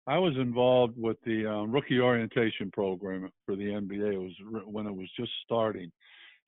I 0.07 0.19
was 0.19 0.35
involved 0.37 0.95
with 0.97 1.19
the 1.25 1.47
um, 1.47 1.73
rookie 1.73 2.01
orientation 2.01 2.71
program 2.71 3.31
for 3.47 3.57
the 3.57 3.65
NBA. 3.65 4.15
It 4.15 4.19
was 4.19 4.65
when 4.67 4.87
it 4.87 4.95
was 4.95 5.09
just 5.17 5.31
starting, 5.45 5.91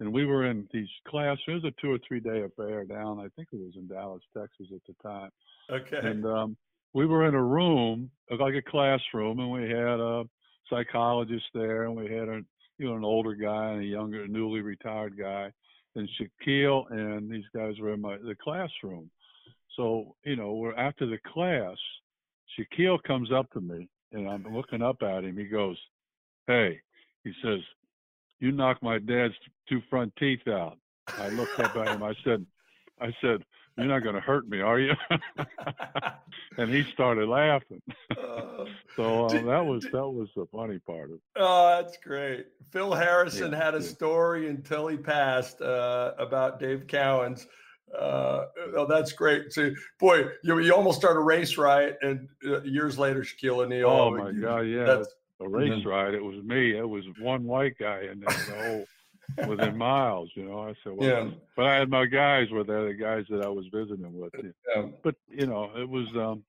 and 0.01 0.13
we 0.13 0.27
were 0.27 0.47
in 0.47 0.69
these 0.73 0.89
classes. 1.09 1.45
It 1.47 1.53
was 1.53 1.65
a 1.65 1.81
two 1.81 1.93
or 1.93 1.99
three 2.07 2.21
day 2.21 2.43
affair 2.43 2.85
down. 2.85 3.21
I 3.21 3.29
think 3.37 3.49
it 3.53 3.61
was 3.61 3.75
in 3.77 3.89
Dallas, 3.89 4.23
Texas 4.37 4.67
at 4.75 4.81
the 4.87 4.95
time. 5.03 5.31
Okay. 5.71 6.07
And 6.07 6.27
um, 6.27 6.57
we 6.93 7.07
were 7.07 7.27
in 7.27 7.35
a 7.35 7.43
room, 7.43 8.11
like 8.31 8.55
a 8.55 8.63
classroom, 8.63 9.41
and 9.41 9.51
we 9.51 9.63
had 9.63 10.01
a 10.01 10.25
psychologist 10.69 11.45
there, 11.55 11.85
and 11.85 11.97
we 11.97 12.05
had 12.05 12.29
a 12.29 12.43
you 12.79 12.89
know 12.89 12.97
an 12.97 13.05
older 13.05 13.35
guy 13.35 13.73
and 13.73 13.83
a 13.83 13.87
younger, 13.87 14.27
newly 14.27 14.61
retired 14.61 15.17
guy, 15.19 15.53
and 15.95 16.09
Shaquille 16.19 16.91
and 16.91 17.31
these 17.31 17.45
guys 17.55 17.79
were 17.79 17.95
in 17.95 18.01
my 18.01 18.17
the 18.19 18.37
classroom. 18.43 19.11
So 19.77 20.15
you 20.25 20.37
know, 20.37 20.53
we're 20.53 20.77
after 20.77 21.07
the 21.07 21.19
class. 21.33 21.77
Shaquille 22.59 23.03
comes 23.05 23.33
up 23.33 23.51
to 23.53 23.61
me, 23.61 23.89
and 24.13 24.29
I'm 24.29 24.45
looking 24.55 24.83
up 24.83 25.03
at 25.03 25.25
him. 25.25 25.39
He 25.39 25.45
goes, 25.45 25.79
"Hey," 26.47 26.81
he 27.25 27.33
says, 27.43 27.61
you 28.43 28.51
knocked 28.51 28.83
my 28.83 28.99
dad's 28.99 29.35
two 29.69 29.81
front 29.89 30.13
teeth 30.19 30.49
out. 30.49 30.77
I 31.17 31.29
looked 31.29 31.61
up 31.61 31.77
at 31.77 31.95
him. 31.95 32.03
I 32.03 32.13
said, 32.25 32.45
I 33.01 33.15
said, 33.21 33.45
you're 33.77 33.87
not 33.87 34.03
going 34.03 34.15
to 34.15 34.21
hurt 34.21 34.49
me, 34.49 34.61
are 34.61 34.79
you? 34.79 34.95
and 36.59 36.71
he 36.71 36.83
started 36.85 37.29
laughing. 37.29 37.83
Uh, 38.11 38.65
so 38.97 39.27
uh, 39.27 39.29
that 39.29 39.65
was 39.65 39.85
that 39.93 40.09
was 40.09 40.29
the 40.37 40.47
funny 40.53 40.79
part 40.79 41.11
of 41.11 41.17
it. 41.17 41.21
Oh, 41.37 41.81
that's 41.81 41.97
great. 41.99 42.47
Phil 42.71 42.93
Harrison 42.93 43.53
yeah, 43.53 43.65
had 43.65 43.75
a 43.75 43.81
yeah. 43.81 43.89
story 43.89 44.49
until 44.49 44.89
he 44.89 44.97
passed 44.97 45.61
uh, 45.61 46.13
about 46.19 46.61
Dave 46.61 46.87
Cowens. 46.87 47.47
Uh, 47.99 48.47
oh, 48.75 48.87
that's 48.87 49.13
great. 49.13 49.53
So, 49.53 49.71
boy, 50.01 50.25
you, 50.43 50.59
you 50.61 50.75
almost 50.75 50.99
start 50.99 51.17
a 51.17 51.21
race 51.21 51.59
right, 51.59 51.95
and 52.01 52.27
uh, 52.47 52.63
years 52.63 52.99
later, 52.99 53.21
Shaquille 53.21 53.65
O'Neal. 53.65 53.91
Oh 53.91 54.17
my 54.17 54.31
you, 54.31 54.41
God, 54.41 54.61
yeah, 54.61 54.85
that's 54.85 55.09
a 55.41 55.49
race 55.49 55.71
then, 55.71 55.85
ride. 55.85 56.15
It 56.15 56.25
was 56.25 56.43
me. 56.43 56.77
It 56.77 56.89
was 56.89 57.05
one 57.21 57.45
white 57.45 57.77
guy 57.79 58.07
and 58.11 58.23
then 58.23 58.37
the 58.49 58.65
whole 58.65 58.87
within 59.47 59.77
miles. 59.77 60.31
You 60.35 60.45
know, 60.45 60.61
I 60.61 60.75
said, 60.83 60.93
well, 60.95 61.09
yeah. 61.09 61.31
but 61.57 61.67
I 61.67 61.75
had 61.77 61.91
my 61.91 62.07
guys 62.07 62.51
were 62.51 62.65
there, 62.65 62.87
the 62.87 62.95
guys 62.95 63.25
that 63.31 63.45
I 63.45 63.49
was 63.49 63.67
visiting 63.73 64.13
with. 64.19 64.33
Yeah. 64.75 64.87
But 65.03 65.17
you 65.29 65.47
know, 65.47 65.71
it 65.77 65.89
was 65.89 66.07
um, 66.17 66.45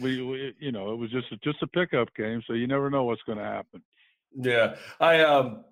we, 0.00 0.22
we 0.22 0.54
you 0.58 0.72
know, 0.72 0.92
it 0.92 0.96
was 0.96 1.10
just 1.10 1.30
a, 1.32 1.36
just 1.38 1.62
a 1.62 1.66
pickup 1.66 2.14
game, 2.14 2.42
so 2.46 2.52
you 2.52 2.66
never 2.66 2.90
know 2.90 3.04
what's 3.04 3.22
going 3.22 3.38
to 3.38 3.44
happen. 3.44 3.82
Yeah, 4.34 4.76
I 5.00 5.20
um, 5.20 5.64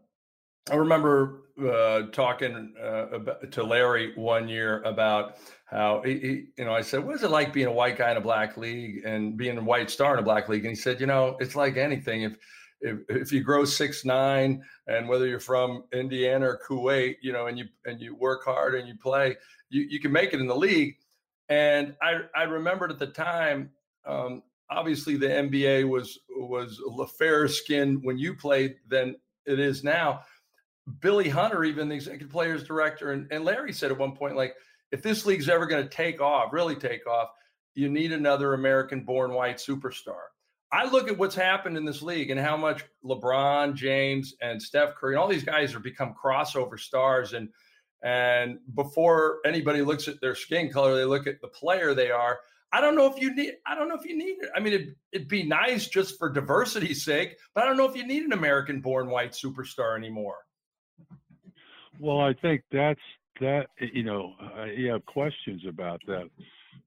I 0.71 0.77
remember 0.77 1.43
uh, 1.63 2.11
talking 2.13 2.75
uh, 2.83 3.09
about, 3.11 3.53
to 3.53 3.63
Larry 3.63 4.15
one 4.17 4.49
year 4.49 4.83
about 4.83 5.37
how 5.67 6.03
he, 6.03 6.19
he, 6.19 6.45
you 6.57 6.65
know, 6.65 6.73
I 6.73 6.81
said, 6.81 7.05
"What 7.05 7.17
is 7.17 7.23
it 7.23 7.31
like 7.31 7.53
being 7.53 7.67
a 7.67 7.73
white 7.73 7.99
guy 7.99 8.11
in 8.11 8.17
a 8.17 8.23
black 8.23 8.57
league 8.57 9.03
and 9.05 9.37
being 9.37 9.59
a 9.59 9.63
white 9.63 9.91
star 9.91 10.15
in 10.15 10.21
a 10.21 10.23
black 10.23 10.49
league?" 10.49 10.65
And 10.65 10.71
he 10.71 10.81
said, 10.81 11.01
"You 11.01 11.07
know, 11.07 11.37
it's 11.41 11.57
like 11.57 11.77
anything. 11.77 12.23
If 12.23 12.37
if, 12.85 12.99
if 13.09 13.33
you 13.33 13.43
grow 13.43 13.65
six 13.65 14.05
nine, 14.05 14.63
and 14.87 15.09
whether 15.09 15.27
you're 15.27 15.41
from 15.41 15.85
Indiana 15.93 16.47
or 16.47 16.61
Kuwait, 16.67 17.17
you 17.23 17.33
know, 17.33 17.47
and 17.47 17.59
you 17.59 17.67
and 17.85 18.01
you 18.01 18.15
work 18.15 18.45
hard 18.45 18.75
and 18.75 18.87
you 18.87 18.95
play, 18.97 19.37
you 19.71 19.83
you 19.89 20.01
can 20.01 20.13
make 20.13 20.33
it 20.33 20.41
in 20.41 20.47
the 20.47 20.57
league." 20.57 20.97
And 21.49 21.95
I 22.01 22.21
I 22.35 22.45
remembered 22.45 22.91
at 22.91 22.99
the 22.99 23.09
time. 23.09 23.71
Um, 24.07 24.43
obviously, 24.71 25.17
the 25.17 25.29
NBA 25.29 25.89
was 25.89 26.21
was 26.37 26.81
fairer 27.19 27.49
skin 27.49 28.01
when 28.03 28.19
you 28.19 28.35
played 28.35 28.77
than 28.89 29.17
it 29.47 29.59
is 29.59 29.83
now 29.83 30.23
Billy 31.01 31.29
Hunter, 31.29 31.65
even 31.65 31.89
the 31.89 31.95
executive 31.95 32.31
players 32.31 32.65
director, 32.65 33.13
and, 33.13 33.27
and 33.31 33.45
Larry 33.45 33.73
said 33.73 33.91
at 33.91 33.99
one 33.99 34.15
point, 34.15 34.37
like, 34.37 34.55
if 34.93 35.03
this 35.03 35.25
league's 35.25 35.49
ever 35.49 35.67
going 35.67 35.83
to 35.83 35.89
take 35.89 36.21
off, 36.21 36.53
really 36.53 36.77
take 36.77 37.07
off, 37.07 37.31
you 37.75 37.89
need 37.89 38.13
another 38.13 38.55
American 38.55 39.05
born 39.05 39.33
white 39.33 39.57
superstar. 39.57 40.21
I 40.75 40.91
look 40.91 41.09
at 41.09 41.17
what's 41.17 41.37
happened 41.37 41.77
in 41.77 41.85
this 41.85 42.03
league 42.03 42.31
and 42.31 42.41
how 42.41 42.57
much 42.57 42.85
LeBron 43.05 43.77
James 43.77 44.35
and 44.43 44.61
Steph 44.61 44.97
Curry 44.97 45.15
and 45.15 45.21
all 45.21 45.29
these 45.29 45.45
guys 45.45 45.73
have 45.73 45.85
become 45.85 46.15
crossover 46.21 46.81
stars. 46.81 47.33
And 47.33 47.49
and 48.03 48.59
before 48.75 49.39
anybody 49.47 49.83
looks 49.83 50.09
at 50.09 50.21
their 50.21 50.35
skin 50.35 50.71
color, 50.71 50.97
they 50.97 51.05
look 51.05 51.29
at 51.29 51.41
the 51.41 51.47
player 51.47 51.95
they 51.95 52.11
are. 52.11 52.41
I 52.73 52.81
don't 52.81 52.97
know 52.97 53.07
if 53.07 53.23
you 53.23 53.33
need. 53.37 53.53
I 53.65 53.77
don't 53.77 53.89
know 53.89 53.95
if 53.95 54.05
you 54.05 54.19
need 54.19 54.43
it. 54.43 54.51
I 54.57 54.59
mean, 54.59 54.73
it, 54.73 54.89
it'd 55.13 55.29
be 55.29 55.45
nice 55.45 55.87
just 55.87 56.19
for 56.19 56.29
diversity's 56.29 57.05
sake, 57.05 57.37
but 57.55 57.63
I 57.63 57.67
don't 57.69 57.77
know 57.77 57.89
if 57.89 57.95
you 57.95 58.05
need 58.05 58.25
an 58.25 58.33
American-born 58.33 59.09
white 59.09 59.31
superstar 59.31 59.97
anymore. 59.97 60.39
Well, 62.01 62.21
I 62.21 62.35
think 62.35 62.63
that's 62.73 63.01
that. 63.41 63.69
You 63.79 64.03
know, 64.03 64.35
uh, 64.59 64.65
you 64.65 64.91
have 64.91 65.07
questions 65.07 65.63
about 65.69 66.01
that, 66.09 66.29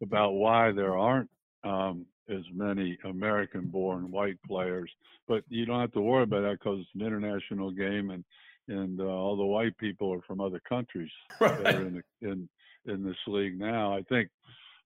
about 0.02 0.32
why 0.34 0.74
there 0.74 0.98
aren't 0.98 1.30
um, 1.64 2.06
as 2.30 2.44
many 2.54 2.98
American-born 3.04 4.12
white 4.12 4.38
players. 4.48 4.90
But 5.28 5.44
you 5.50 5.66
don't 5.66 5.82
have 5.82 5.94
to 5.94 6.02
worry 6.02 6.24
about 6.24 6.42
that 6.42 6.60
because 6.60 6.80
it's 6.80 6.90
an 6.96 7.06
international 7.06 7.72
game, 7.72 8.12
and 8.12 8.24
and 8.70 9.00
uh, 9.00 9.06
all 9.06 9.38
the 9.38 9.46
white 9.46 9.78
people 9.78 10.14
are 10.14 10.22
from 10.28 10.42
other 10.42 10.62
countries 10.68 11.12
right. 11.40 11.58
that 11.64 11.76
are 11.76 11.88
in, 11.88 12.04
the, 12.22 12.30
in 12.30 12.50
in 12.86 13.04
this 13.04 13.18
league 13.28 13.60
now. 13.60 13.96
I 13.96 14.04
think, 14.04 14.30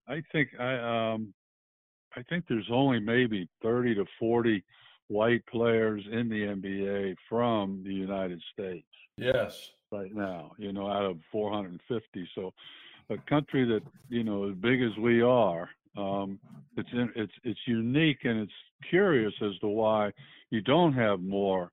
I 0.07 0.23
think 0.31 0.49
I 0.59 1.13
um, 1.13 1.33
I 2.15 2.23
think 2.23 2.45
there's 2.47 2.69
only 2.71 2.99
maybe 2.99 3.47
30 3.63 3.95
to 3.95 4.05
40 4.19 4.63
white 5.07 5.45
players 5.47 6.03
in 6.11 6.29
the 6.29 6.41
NBA 6.41 7.15
from 7.27 7.83
the 7.85 7.93
United 7.93 8.41
States. 8.53 8.87
Yes 9.17 9.71
right 9.91 10.13
now, 10.13 10.51
you 10.57 10.71
know, 10.71 10.89
out 10.89 11.03
of 11.03 11.17
450. 11.31 12.29
So 12.33 12.53
a 13.09 13.17
country 13.29 13.65
that, 13.65 13.81
you 14.09 14.23
know, 14.23 14.49
as 14.49 14.55
big 14.55 14.81
as 14.81 14.95
we 14.97 15.21
are, 15.21 15.69
um, 15.97 16.39
it's 16.77 16.89
it's 17.15 17.33
it's 17.43 17.59
unique 17.67 18.19
and 18.23 18.39
it's 18.39 18.53
curious 18.89 19.33
as 19.41 19.57
to 19.59 19.67
why 19.67 20.11
you 20.49 20.61
don't 20.61 20.93
have 20.93 21.21
more 21.21 21.71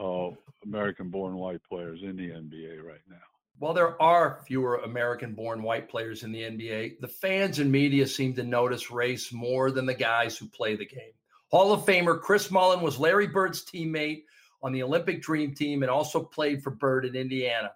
uh, 0.00 0.30
American-born 0.64 1.36
white 1.36 1.62
players 1.68 2.00
in 2.02 2.16
the 2.16 2.28
NBA 2.28 2.82
right 2.82 3.00
now. 3.08 3.16
While 3.58 3.74
there 3.74 4.00
are 4.02 4.40
fewer 4.46 4.76
American-born 4.76 5.62
white 5.62 5.88
players 5.88 6.24
in 6.24 6.32
the 6.32 6.42
NBA, 6.42 7.00
the 7.00 7.08
fans 7.08 7.60
and 7.60 7.70
media 7.70 8.06
seem 8.06 8.34
to 8.34 8.42
notice 8.42 8.90
race 8.90 9.32
more 9.32 9.70
than 9.70 9.86
the 9.86 9.94
guys 9.94 10.36
who 10.36 10.48
play 10.48 10.74
the 10.74 10.86
game. 10.86 11.12
Hall 11.50 11.72
of 11.72 11.86
Famer 11.86 12.20
Chris 12.20 12.50
Mullin 12.50 12.80
was 12.80 12.98
Larry 12.98 13.28
Bird's 13.28 13.64
teammate 13.64 14.24
on 14.62 14.72
the 14.72 14.82
Olympic 14.82 15.22
Dream 15.22 15.54
Team 15.54 15.82
and 15.82 15.90
also 15.90 16.20
played 16.20 16.62
for 16.62 16.70
Bird 16.70 17.04
in 17.04 17.14
Indiana. 17.14 17.70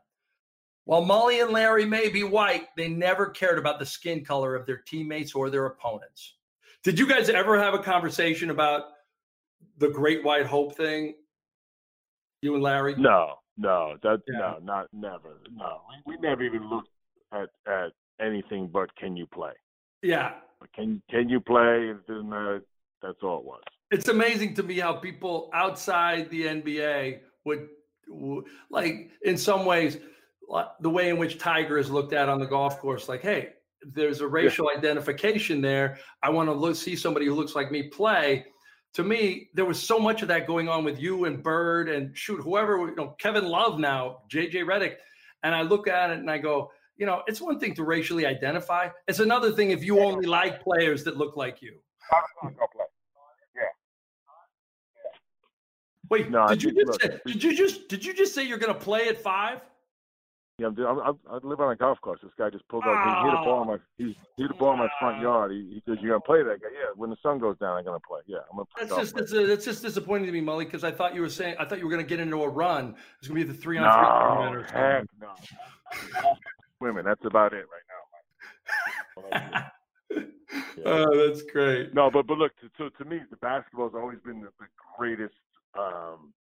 While 0.89 1.05
Mully 1.05 1.43
and 1.43 1.53
Larry 1.53 1.85
may 1.85 2.09
be 2.09 2.25
white, 2.25 2.69
they 2.75 2.89
never 2.89 3.27
cared 3.27 3.59
about 3.59 3.79
the 3.79 3.85
skin 3.85 4.25
color 4.25 4.55
of 4.55 4.65
their 4.65 4.79
teammates 4.79 5.35
or 5.35 5.51
their 5.51 5.67
opponents. 5.67 6.37
Did 6.83 6.99
you 6.99 7.07
guys 7.07 7.29
ever 7.29 7.59
have 7.59 7.75
a 7.75 7.79
conversation 7.79 8.49
about 8.49 8.85
the 9.77 9.91
Great 9.91 10.25
White 10.25 10.47
Hope 10.47 10.79
thing? 10.79 11.13
You 12.41 12.55
and 12.55 12.63
Larry? 12.63 12.95
No, 12.97 13.35
no, 13.59 13.99
that 14.03 14.23
yeah. 14.27 14.39
no, 14.39 14.59
not 14.63 14.87
never. 14.95 15.41
No, 15.55 15.83
we, 16.07 16.17
we 16.17 16.21
never 16.23 16.43
even 16.43 16.67
looked 16.71 16.89
at 17.35 17.51
at 17.71 17.93
anything 18.19 18.71
but 18.73 18.89
can 18.97 19.15
you 19.15 19.27
play? 19.27 19.53
Yeah. 20.03 20.37
Can 20.75 21.03
can 21.11 21.29
you 21.29 21.41
play? 21.41 21.93
And 22.09 22.33
uh, 22.33 22.61
that's 23.03 23.19
all 23.23 23.41
it 23.41 23.45
was. 23.45 23.63
It's 23.91 24.09
amazing 24.09 24.55
to 24.55 24.63
me 24.63 24.79
how 24.79 24.95
people 24.95 25.51
outside 25.53 26.31
the 26.31 26.45
NBA 26.45 27.19
would, 27.45 27.69
would 28.09 28.47
like 28.71 29.11
in 29.21 29.37
some 29.37 29.67
ways 29.67 29.99
Uh, 30.53 30.65
the 30.81 30.91
way 30.91 31.11
in 31.11 31.19
which 31.19 31.39
Tiger 31.39 31.79
is 31.79 31.91
looked 31.91 32.13
at 32.13 32.29
on 32.29 32.39
the 32.39 32.47
golf 32.47 32.79
course. 32.79 33.09
Like, 33.09 33.21
hey, 33.21 33.51
there's 33.83 34.21
a 34.21 34.27
racial 34.27 34.69
yeah. 34.73 34.79
identification 34.79 35.61
there. 35.61 35.99
I 36.23 36.31
want 36.31 36.49
to 36.49 36.53
look 36.53 36.77
see 36.77 36.97
somebody 36.97 37.27
who 37.27 37.35
looks 37.35 37.55
like 37.55 37.71
me 37.71 37.89
play. 37.89 38.47
To 38.95 39.05
me, 39.05 39.51
there 39.55 39.67
was 39.67 39.81
so 39.81 39.99
much 39.99 40.23
of 40.23 40.29
that 40.29 40.47
going 40.47 40.69
on 40.69 40.85
with 40.85 40.99
you 40.99 41.27
and 41.27 41.43
Bird 41.43 41.89
and 41.89 42.17
shoot 42.17 42.41
whoever 42.41 42.79
you 42.79 42.95
know 42.97 43.15
Kevin 43.19 43.47
Love 43.47 43.79
now, 43.79 44.23
JJ 44.33 44.65
Redick, 44.65 44.95
and 45.43 45.55
I 45.55 45.63
look 45.63 45.87
at 45.87 46.11
it 46.11 46.19
and 46.19 46.31
I 46.31 46.39
go, 46.39 46.71
you 46.97 47.07
know, 47.07 47.23
it's 47.27 47.41
one 47.41 47.61
thing 47.61 47.75
to 47.75 47.85
racially 47.85 48.27
identify. 48.27 48.89
It's 49.07 49.21
another 49.21 49.53
thing 49.53 49.71
if 49.71 49.85
you 49.85 50.01
only 50.01 50.27
like 50.27 50.63
players 50.63 51.05
that 51.05 51.17
look 51.17 51.37
like 51.37 51.63
you. 51.63 51.79
Yeah. 53.55 53.63
Wait, 56.11 56.31
no, 56.31 56.49
did 56.49 56.63
you 56.63 56.73
just 56.73 56.87
look, 56.87 57.03
say, 57.03 57.21
did 57.27 57.43
you 57.43 57.57
just 57.57 57.89
did 57.89 58.05
you 58.05 58.15
just 58.15 58.35
say 58.35 58.43
you're 58.43 58.59
going 58.59 58.75
to 58.75 58.81
play 58.81 59.09
at 59.09 59.23
five? 59.23 59.61
Yeah, 60.59 60.67
I'm, 60.67 60.99
I'm, 60.99 61.19
I 61.31 61.39
live 61.45 61.61
on 61.61 61.71
a 61.71 61.77
golf 61.77 62.01
course. 62.01 62.19
This 62.21 62.33
guy 62.37 62.51
just 62.51 62.67
pulled 62.67 62.83
up. 62.83 62.91
Oh. 62.91 63.23
He 63.23 63.31
hit 63.31 63.41
a 63.41 63.45
ball 63.45 63.63
in 63.63 63.69
my 63.69 63.77
he 63.97 64.19
hit 64.37 64.51
a 64.51 64.55
ball 64.55 64.73
in 64.73 64.81
my 64.81 64.89
front 64.99 65.23
yard. 65.23 65.53
He, 65.53 65.59
he 65.75 65.83
says, 65.87 65.99
"You're 66.03 66.11
gonna 66.11 66.21
play 66.21 66.43
that 66.43 66.61
guy? 66.61 66.69
Yeah. 66.73 66.91
When 66.97 67.11
the 67.11 67.17
sun 67.23 67.39
goes 67.39 67.57
down, 67.59 67.77
I'm 67.77 67.85
gonna 67.85 68.01
play. 68.01 68.23
Yeah, 68.27 68.39
I'm 68.51 68.57
gonna 68.57 68.65
play." 68.77 68.87
That's 68.87 69.01
just 69.01 69.15
that's, 69.15 69.33
a, 69.33 69.47
that's, 69.47 69.65
just 69.65 69.83
disappointing 69.83 70.27
to 70.27 70.33
me, 70.33 70.41
Mully, 70.41 70.65
because 70.65 70.83
I 70.83 70.91
thought 70.91 71.15
you 71.15 71.21
were 71.21 71.29
saying 71.29 71.55
I 71.61 71.65
thought 71.65 71.79
you 71.79 71.85
were 71.85 71.93
gonna 71.93 72.03
get 72.03 72.19
into 72.19 72.43
a 72.43 72.49
run. 72.49 72.97
It's 73.21 73.29
gonna 73.29 73.39
be 73.39 73.45
the 73.45 73.55
three 73.55 73.79
on 73.79 73.85
no, 73.85 74.51
three 74.51 74.65
heck 74.73 75.05
no. 75.21 76.33
Women. 76.81 77.05
That's 77.05 77.25
about 77.25 77.53
it 77.53 77.65
right 77.71 79.31
now. 79.31 79.39
yeah. 79.39 79.69
Oh, 80.87 81.27
that's 81.27 81.43
great. 81.43 81.93
No, 81.93 82.11
but 82.11 82.27
but 82.27 82.39
look, 82.39 82.53
to, 82.61 82.69
to, 82.79 82.91
to 82.99 83.05
me, 83.05 83.21
the 83.31 83.37
basketball 83.37 83.89
has 83.89 83.95
always 83.95 84.19
been 84.25 84.41
the, 84.41 84.49
the 84.61 84.67
greatest 84.97 85.35
um, 85.79 86.33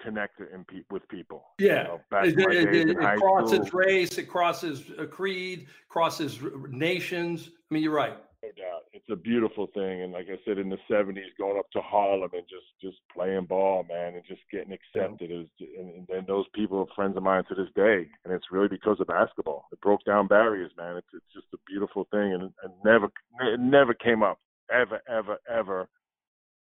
connect 0.00 0.40
in 0.40 0.64
pe- 0.64 0.84
with 0.90 1.08
people. 1.08 1.44
Yeah, 1.58 1.98
you 2.24 2.36
know, 2.36 2.50
it, 2.50 2.74
it, 2.74 2.90
it, 2.90 3.18
crosses 3.18 3.66
school. 3.68 3.80
race, 3.80 4.18
it 4.18 4.24
crosses 4.24 4.84
a 4.98 5.06
creed, 5.06 5.66
crosses 5.88 6.40
nations. 6.70 7.50
I 7.70 7.74
mean, 7.74 7.82
you're 7.82 7.94
right. 7.94 8.16
No 8.42 8.48
doubt, 8.50 8.82
it's 8.92 9.08
a 9.10 9.16
beautiful 9.16 9.66
thing, 9.74 10.02
and 10.02 10.12
like 10.12 10.26
I 10.30 10.38
said, 10.44 10.58
in 10.58 10.68
the 10.68 10.78
'70s, 10.90 11.22
going 11.38 11.58
up 11.58 11.70
to 11.72 11.80
Harlem 11.80 12.30
and 12.32 12.42
just 12.42 12.66
just 12.80 12.98
playing 13.12 13.46
ball, 13.46 13.84
man, 13.88 14.14
and 14.14 14.22
just 14.28 14.42
getting 14.52 14.72
accepted 14.72 15.30
is, 15.30 15.46
and, 15.78 15.90
and 15.90 16.06
then 16.08 16.24
those 16.28 16.44
people 16.54 16.78
are 16.78 16.94
friends 16.94 17.16
of 17.16 17.22
mine 17.22 17.44
to 17.48 17.54
this 17.54 17.72
day, 17.74 18.08
and 18.24 18.32
it's 18.32 18.46
really 18.52 18.68
because 18.68 19.00
of 19.00 19.06
basketball. 19.08 19.66
It 19.72 19.80
broke 19.80 20.04
down 20.04 20.28
barriers, 20.28 20.70
man. 20.76 20.96
It's 20.96 21.08
it's 21.12 21.32
just 21.34 21.46
a 21.54 21.58
beautiful 21.66 22.06
thing, 22.12 22.34
and, 22.34 22.42
and 22.62 22.72
never 22.84 23.06
it 23.40 23.58
never 23.58 23.94
came 23.94 24.22
up 24.22 24.38
ever 24.70 25.00
ever 25.08 25.38
ever. 25.50 25.88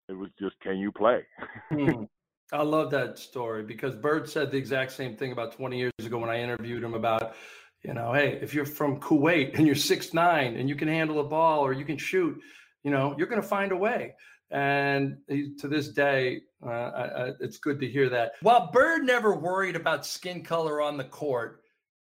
It 0.08 0.14
was 0.14 0.30
just, 0.38 0.58
can 0.60 0.78
you 0.78 0.92
play? 0.92 1.22
Mm. 1.72 2.08
I 2.52 2.62
love 2.62 2.90
that 2.90 3.18
story 3.18 3.62
because 3.62 3.96
Bird 3.96 4.28
said 4.28 4.50
the 4.50 4.58
exact 4.58 4.92
same 4.92 5.16
thing 5.16 5.32
about 5.32 5.56
20 5.56 5.78
years 5.78 5.92
ago 5.98 6.18
when 6.18 6.28
I 6.28 6.40
interviewed 6.40 6.84
him 6.84 6.94
about, 6.94 7.34
you 7.82 7.94
know, 7.94 8.12
hey, 8.12 8.38
if 8.42 8.52
you're 8.52 8.66
from 8.66 9.00
Kuwait 9.00 9.56
and 9.56 9.66
you're 9.66 9.74
six 9.74 10.12
nine 10.12 10.56
and 10.56 10.68
you 10.68 10.76
can 10.76 10.88
handle 10.88 11.20
a 11.20 11.24
ball 11.24 11.64
or 11.64 11.72
you 11.72 11.84
can 11.84 11.96
shoot, 11.96 12.38
you 12.84 12.90
know, 12.90 13.14
you're 13.16 13.26
going 13.26 13.40
to 13.40 13.46
find 13.46 13.72
a 13.72 13.76
way. 13.76 14.14
And 14.50 15.16
he, 15.28 15.54
to 15.60 15.68
this 15.68 15.88
day, 15.88 16.42
uh, 16.64 16.68
I, 16.68 17.04
I, 17.04 17.30
it's 17.40 17.56
good 17.56 17.80
to 17.80 17.88
hear 17.88 18.10
that. 18.10 18.32
While 18.42 18.70
Bird 18.70 19.04
never 19.04 19.34
worried 19.34 19.76
about 19.76 20.04
skin 20.04 20.44
color 20.44 20.82
on 20.82 20.98
the 20.98 21.04
court, 21.04 21.62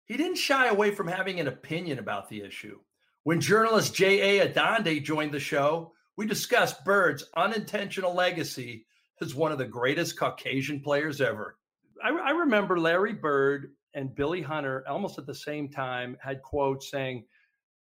he 0.05 0.19
didn't 0.19 0.37
shy 0.37 0.69
away 0.69 0.91
from 0.91 1.09
having 1.09 1.41
an 1.41 1.49
opinion 1.49 1.99
about 1.99 2.29
the 2.29 2.43
issue. 2.43 2.79
When 3.25 3.41
journalist 3.41 3.95
J.A. 3.95 4.47
Adande 4.47 5.03
joined 5.03 5.33
the 5.33 5.41
show, 5.41 5.93
we 6.17 6.27
discussed 6.27 6.85
Bird's 6.85 7.25
unintentional 7.37 8.15
legacy 8.15 8.87
is 9.21 9.35
one 9.35 9.53
of 9.53 9.59
the 9.59 9.65
greatest 9.65 10.19
Caucasian 10.19 10.81
players 10.81 11.21
ever. 11.21 11.57
I, 12.03 12.11
I 12.11 12.31
remember 12.31 12.79
Larry 12.79 13.15
Bird 13.15 13.73
and 13.95 14.15
Billy 14.15 14.43
Hunter 14.43 14.85
almost 14.89 15.19
at 15.19 15.27
the 15.27 15.35
same 15.35 15.69
time 15.69 16.17
had 16.21 16.43
quotes 16.43 16.91
saying, 16.91 17.25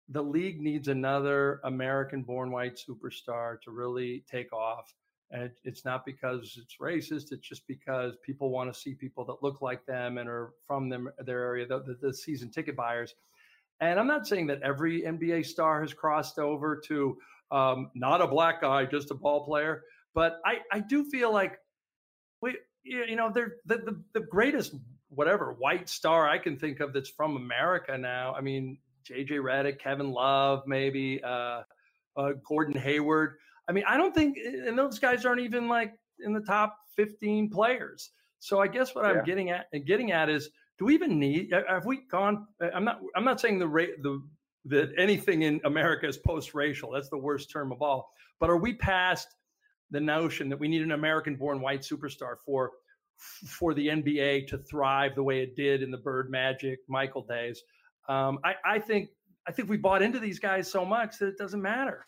the 0.09 0.21
league 0.21 0.59
needs 0.59 0.87
another 0.87 1.59
American 1.63 2.23
born 2.23 2.51
white 2.51 2.77
superstar 2.77 3.61
to 3.61 3.71
really 3.71 4.23
take 4.29 4.51
off. 4.51 4.93
And 5.31 5.43
it, 5.43 5.59
it's 5.63 5.85
not 5.85 6.05
because 6.05 6.57
it's 6.59 6.77
racist, 6.81 7.31
it's 7.31 7.47
just 7.47 7.67
because 7.67 8.15
people 8.23 8.49
want 8.49 8.73
to 8.73 8.79
see 8.79 8.95
people 8.95 9.23
that 9.25 9.43
look 9.43 9.61
like 9.61 9.85
them 9.85 10.17
and 10.17 10.27
are 10.27 10.53
from 10.65 10.89
them, 10.89 11.09
their 11.19 11.41
area, 11.41 11.67
the, 11.67 11.83
the, 11.83 11.97
the 12.01 12.13
season 12.13 12.49
ticket 12.49 12.75
buyers. 12.75 13.13
And 13.81 13.99
I'm 13.99 14.07
not 14.07 14.25
saying 14.25 14.47
that 14.47 14.61
every 14.63 15.03
NBA 15.03 15.45
star 15.45 15.81
has 15.81 15.93
crossed 15.93 16.39
over 16.39 16.81
to 16.87 17.17
um, 17.51 17.91
not 17.93 18.21
a 18.21 18.27
black 18.27 18.61
guy, 18.61 18.85
just 18.85 19.11
a 19.11 19.15
ball 19.15 19.45
player. 19.45 19.83
But 20.19 20.41
I, 20.43 20.57
I 20.69 20.81
do 20.81 21.05
feel 21.05 21.31
like 21.31 21.59
we, 22.41 22.57
you 22.83 23.15
know, 23.15 23.31
they're 23.33 23.53
the, 23.65 23.77
the, 23.77 24.03
the 24.11 24.19
greatest 24.19 24.75
whatever 25.07 25.53
white 25.53 25.87
star 25.87 26.27
I 26.27 26.37
can 26.37 26.57
think 26.57 26.81
of 26.81 26.91
that's 26.91 27.07
from 27.07 27.37
America 27.37 27.97
now. 27.97 28.33
I 28.33 28.41
mean, 28.41 28.79
JJ 29.09 29.29
Redick, 29.29 29.79
Kevin 29.79 30.11
Love, 30.11 30.63
maybe 30.67 31.23
uh, 31.23 31.61
uh, 32.17 32.33
Gordon 32.45 32.77
Hayward. 32.77 33.35
I 33.69 33.71
mean, 33.71 33.85
I 33.87 33.95
don't 33.95 34.13
think, 34.13 34.37
and 34.43 34.77
those 34.77 34.99
guys 34.99 35.25
aren't 35.25 35.39
even 35.39 35.69
like 35.69 35.93
in 36.19 36.33
the 36.33 36.41
top 36.41 36.75
15 36.97 37.49
players. 37.49 38.09
So 38.39 38.59
I 38.59 38.67
guess 38.67 38.93
what 38.93 39.05
I'm 39.05 39.23
getting 39.23 39.51
at, 39.51 39.67
getting 39.85 40.11
at 40.11 40.27
is, 40.29 40.49
do 40.79 40.83
we 40.83 40.95
even 40.95 41.17
need? 41.17 41.53
Have 41.69 41.85
we 41.85 42.01
gone? 42.11 42.45
I'm 42.73 42.83
not. 42.83 42.99
I'm 43.15 43.23
not 43.23 43.39
saying 43.39 43.59
the 43.59 43.69
rate 43.69 44.03
the 44.03 44.21
that 44.65 44.91
anything 44.97 45.43
in 45.43 45.61
America 45.63 46.09
is 46.09 46.17
post-racial. 46.17 46.91
That's 46.91 47.07
the 47.07 47.17
worst 47.17 47.49
term 47.49 47.71
of 47.71 47.81
all. 47.81 48.11
But 48.41 48.49
are 48.49 48.57
we 48.57 48.73
past 48.73 49.29
the 49.91 49.99
notion 49.99 50.49
that 50.49 50.59
we 50.59 50.67
need 50.67 50.81
an 50.81 50.91
American-born 50.91 51.61
white 51.61 51.81
superstar 51.81 52.35
for 52.45 52.71
for 53.45 53.73
the 53.73 53.87
NBA 53.87 54.47
to 54.47 54.57
thrive 54.57 55.15
the 55.15 55.23
way 55.23 55.41
it 55.41 55.55
did 55.55 55.83
in 55.83 55.91
the 55.91 55.97
Bird 55.97 56.31
Magic 56.31 56.79
Michael 56.87 57.23
days. 57.23 57.61
Um, 58.07 58.39
I, 58.43 58.53
I 58.65 58.79
think 58.79 59.09
I 59.47 59.51
think 59.51 59.69
we 59.69 59.77
bought 59.77 60.01
into 60.01 60.19
these 60.19 60.39
guys 60.39 60.71
so 60.71 60.85
much 60.85 61.17
that 61.19 61.27
it 61.27 61.37
doesn't 61.37 61.61
matter. 61.61 62.05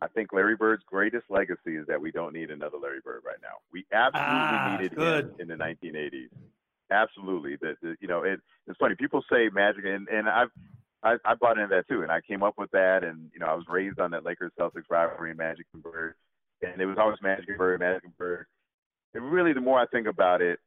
I 0.00 0.08
think 0.08 0.32
Larry 0.32 0.56
Bird's 0.56 0.84
greatest 0.86 1.24
legacy 1.30 1.76
is 1.76 1.86
that 1.86 2.00
we 2.00 2.10
don't 2.10 2.34
need 2.34 2.50
another 2.50 2.76
Larry 2.80 3.00
Bird 3.02 3.22
right 3.24 3.38
now. 3.42 3.56
We 3.72 3.86
absolutely 3.92 4.30
ah, 4.30 4.76
needed 4.76 4.96
good. 4.96 5.24
him 5.24 5.34
in 5.40 5.48
the 5.48 5.54
1980s. 5.54 6.28
Absolutely. 6.90 7.56
That 7.62 7.96
you 8.00 8.08
know, 8.08 8.22
it, 8.22 8.40
it's 8.66 8.78
funny. 8.78 8.94
People 8.96 9.24
say 9.32 9.48
Magic, 9.52 9.84
and 9.86 10.08
and 10.08 10.28
I've 10.28 10.50
I, 11.02 11.16
I 11.24 11.34
bought 11.34 11.58
into 11.58 11.74
that 11.74 11.88
too, 11.88 12.02
and 12.02 12.12
I 12.12 12.20
came 12.20 12.42
up 12.42 12.54
with 12.58 12.70
that, 12.72 13.02
and 13.02 13.30
you 13.32 13.40
know, 13.40 13.46
I 13.46 13.54
was 13.54 13.64
raised 13.68 13.98
on 13.98 14.10
that 14.12 14.24
Lakers 14.24 14.52
Celtics 14.58 14.84
rivalry 14.90 15.30
and 15.30 15.38
Magic 15.38 15.66
and 15.72 15.82
Bird 15.82 16.14
and 16.72 16.80
it 16.80 16.86
was 16.86 16.98
always 16.98 17.18
Magic 17.22 17.48
and 17.48 17.58
Bird, 17.58 17.80
Magic 17.80 18.16
Bird. 18.18 18.46
And 19.14 19.30
really, 19.30 19.52
the 19.52 19.60
more 19.60 19.78
I 19.78 19.86
think 19.86 20.06
about 20.06 20.42
it, 20.42 20.58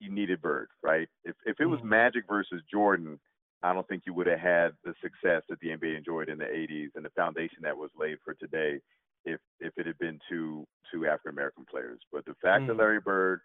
you 0.00 0.10
needed 0.10 0.40
Bird, 0.40 0.68
right? 0.82 1.08
If 1.24 1.34
if 1.44 1.60
it 1.60 1.66
was 1.66 1.80
mm-hmm. 1.80 1.90
Magic 1.90 2.24
versus 2.28 2.62
Jordan, 2.70 3.18
I 3.62 3.72
don't 3.72 3.86
think 3.88 4.04
you 4.06 4.14
would 4.14 4.26
have 4.26 4.38
had 4.38 4.72
the 4.84 4.94
success 5.02 5.42
that 5.48 5.58
the 5.60 5.68
NBA 5.68 5.96
enjoyed 5.96 6.28
in 6.28 6.38
the 6.38 6.44
'80s 6.44 6.90
and 6.94 7.04
the 7.04 7.10
foundation 7.10 7.58
that 7.62 7.76
was 7.76 7.90
laid 7.98 8.18
for 8.24 8.34
today 8.34 8.80
if 9.24 9.40
if 9.60 9.72
it 9.76 9.86
had 9.86 9.98
been 9.98 10.18
two 10.28 10.66
two 10.92 11.06
African 11.06 11.32
American 11.32 11.64
players. 11.70 12.00
But 12.12 12.24
the 12.24 12.34
fact 12.42 12.64
mm. 12.64 12.66
that 12.68 12.76
Larry 12.76 13.00
Bird 13.00 13.40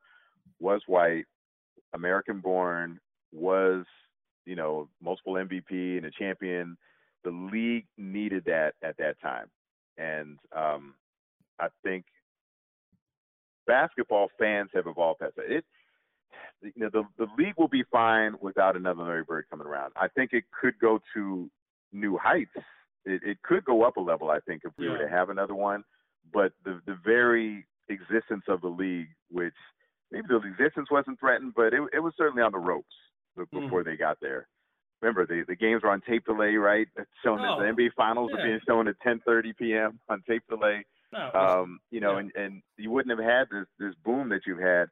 was 0.59 0.81
white, 0.87 1.25
American 1.93 2.39
born, 2.39 2.99
was 3.31 3.85
you 4.45 4.55
know 4.55 4.89
multiple 5.01 5.33
MVP 5.33 5.97
and 5.97 6.05
a 6.05 6.11
champion, 6.11 6.77
the 7.23 7.31
league 7.31 7.85
needed 7.97 8.43
that 8.45 8.73
at 8.83 8.97
that 8.97 9.19
time. 9.21 9.47
And 9.97 10.39
um, 10.55 10.95
I 11.59 11.67
think 11.83 12.05
basketball 13.67 14.29
fans 14.39 14.69
have 14.73 14.87
evolved 14.87 15.19
past 15.19 15.35
that. 15.37 15.45
It, 15.49 15.65
you 16.61 16.71
know, 16.77 16.89
the 16.91 17.03
the 17.17 17.27
league 17.37 17.55
will 17.57 17.67
be 17.67 17.83
fine 17.91 18.35
without 18.41 18.75
another 18.75 19.03
Larry 19.03 19.23
Bird 19.23 19.45
coming 19.49 19.67
around. 19.67 19.93
I 19.95 20.07
think 20.07 20.31
it 20.33 20.45
could 20.59 20.77
go 20.79 20.99
to 21.13 21.49
new 21.91 22.17
heights. 22.17 22.51
It, 23.05 23.21
it 23.23 23.41
could 23.43 23.65
go 23.65 23.83
up 23.83 23.97
a 23.97 24.01
level. 24.01 24.29
I 24.29 24.39
think 24.39 24.61
if 24.63 24.71
we 24.77 24.85
yeah. 24.85 24.93
were 24.93 24.97
to 24.99 25.09
have 25.09 25.29
another 25.29 25.55
one, 25.55 25.83
but 26.33 26.53
the 26.63 26.81
the 26.85 26.97
very 27.03 27.65
existence 27.89 28.43
of 28.47 28.61
the 28.61 28.67
league, 28.67 29.09
which 29.29 29.53
maybe 30.11 30.27
the 30.29 30.37
existence 30.37 30.89
wasn't 30.89 31.19
threatened, 31.19 31.53
but 31.55 31.73
it, 31.73 31.81
it 31.93 31.99
was 31.99 32.13
certainly 32.17 32.43
on 32.43 32.51
the 32.51 32.59
ropes 32.59 32.95
hmm. 33.35 33.43
before 33.51 33.81
mm. 33.81 33.85
they 33.85 33.95
got 33.95 34.17
there. 34.21 34.47
Remember, 35.01 35.25
the 35.25 35.43
the 35.47 35.55
games 35.55 35.83
were 35.83 35.91
on 35.91 36.01
tape 36.01 36.25
delay, 36.25 36.55
right? 36.55 36.87
Shown 37.23 37.41
oh, 37.41 37.59
the 37.59 37.65
NBA 37.65 37.93
finals 37.95 38.31
yeah. 38.33 38.41
are 38.41 38.47
being 38.47 38.59
shown 38.65 38.87
at 38.87 38.95
10:30 39.05 39.57
p.m. 39.57 39.99
on 40.07 40.23
tape 40.27 40.43
delay. 40.49 40.85
No, 41.13 41.31
um, 41.33 41.79
you 41.91 42.01
know, 42.01 42.13
yeah. 42.13 42.19
and, 42.19 42.31
and 42.35 42.61
you 42.77 42.91
wouldn't 42.91 43.17
have 43.17 43.25
had 43.25 43.45
this 43.49 43.67
this 43.79 43.95
boom 44.03 44.29
that 44.29 44.41
you've 44.45 44.59
had. 44.59 44.87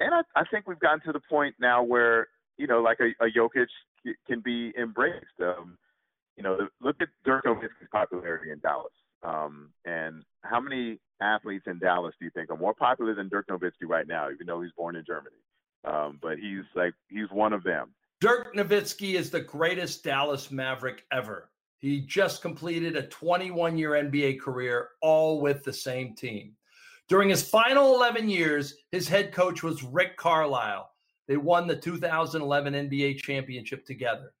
And 0.00 0.14
I, 0.14 0.20
I 0.36 0.44
think 0.50 0.66
we've 0.66 0.78
gotten 0.78 1.00
to 1.06 1.12
the 1.12 1.20
point 1.28 1.54
now 1.58 1.82
where 1.82 2.28
you 2.56 2.66
know, 2.66 2.80
like 2.80 2.98
a, 3.00 3.24
a 3.24 3.28
Jokic 3.30 3.66
can 4.26 4.40
be 4.40 4.72
embraced. 4.78 5.24
Um, 5.40 5.78
you 6.36 6.42
know, 6.42 6.68
look 6.80 6.96
at 7.00 7.08
Dirk 7.24 7.44
Nowitzki's 7.44 7.88
popularity 7.92 8.50
in 8.50 8.58
Dallas. 8.58 8.92
Um, 9.22 9.70
and 9.84 10.22
how 10.42 10.60
many 10.60 10.98
athletes 11.20 11.64
in 11.66 11.78
Dallas 11.78 12.14
do 12.18 12.24
you 12.24 12.30
think 12.34 12.50
are 12.50 12.56
more 12.56 12.74
popular 12.74 13.14
than 13.14 13.28
Dirk 13.28 13.46
Nowitzki 13.48 13.88
right 13.88 14.06
now, 14.06 14.30
even 14.30 14.46
though 14.46 14.60
he's 14.60 14.72
born 14.72 14.96
in 14.96 15.04
Germany? 15.06 15.36
Um, 15.84 16.18
but 16.20 16.38
he's 16.38 16.64
like 16.74 16.94
he's 17.08 17.30
one 17.30 17.52
of 17.52 17.62
them. 17.62 17.94
Dirk 18.20 18.54
Nowitzki 18.54 19.14
is 19.14 19.30
the 19.30 19.40
greatest 19.40 20.02
Dallas 20.02 20.50
Maverick 20.50 21.04
ever. 21.12 21.50
He 21.84 22.00
just 22.00 22.40
completed 22.40 22.96
a 22.96 23.08
21 23.08 23.76
year 23.76 23.90
NBA 23.90 24.40
career, 24.40 24.88
all 25.02 25.42
with 25.42 25.62
the 25.64 25.72
same 25.72 26.14
team. 26.14 26.54
During 27.10 27.28
his 27.28 27.46
final 27.46 27.94
11 27.96 28.30
years, 28.30 28.76
his 28.90 29.06
head 29.06 29.32
coach 29.32 29.62
was 29.62 29.82
Rick 29.82 30.16
Carlisle. 30.16 30.88
They 31.28 31.36
won 31.36 31.66
the 31.66 31.76
2011 31.76 32.72
NBA 32.72 33.18
championship 33.18 33.84
together. 33.84 34.32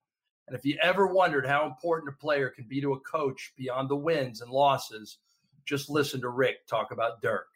And 0.48 0.56
if 0.56 0.64
you 0.64 0.78
ever 0.82 1.06
wondered 1.06 1.46
how 1.46 1.66
important 1.66 2.14
a 2.14 2.18
player 2.18 2.48
can 2.48 2.64
be 2.66 2.80
to 2.80 2.94
a 2.94 3.00
coach 3.00 3.52
beyond 3.58 3.90
the 3.90 3.96
wins 3.96 4.40
and 4.40 4.50
losses, 4.50 5.18
just 5.66 5.90
listen 5.90 6.22
to 6.22 6.30
Rick 6.30 6.66
talk 6.66 6.92
about 6.92 7.20
Dirk. 7.20 7.48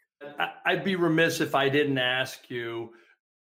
I'd 0.66 0.84
be 0.84 0.96
remiss 0.96 1.40
if 1.40 1.54
I 1.54 1.70
didn't 1.70 1.96
ask 1.96 2.50
you 2.50 2.92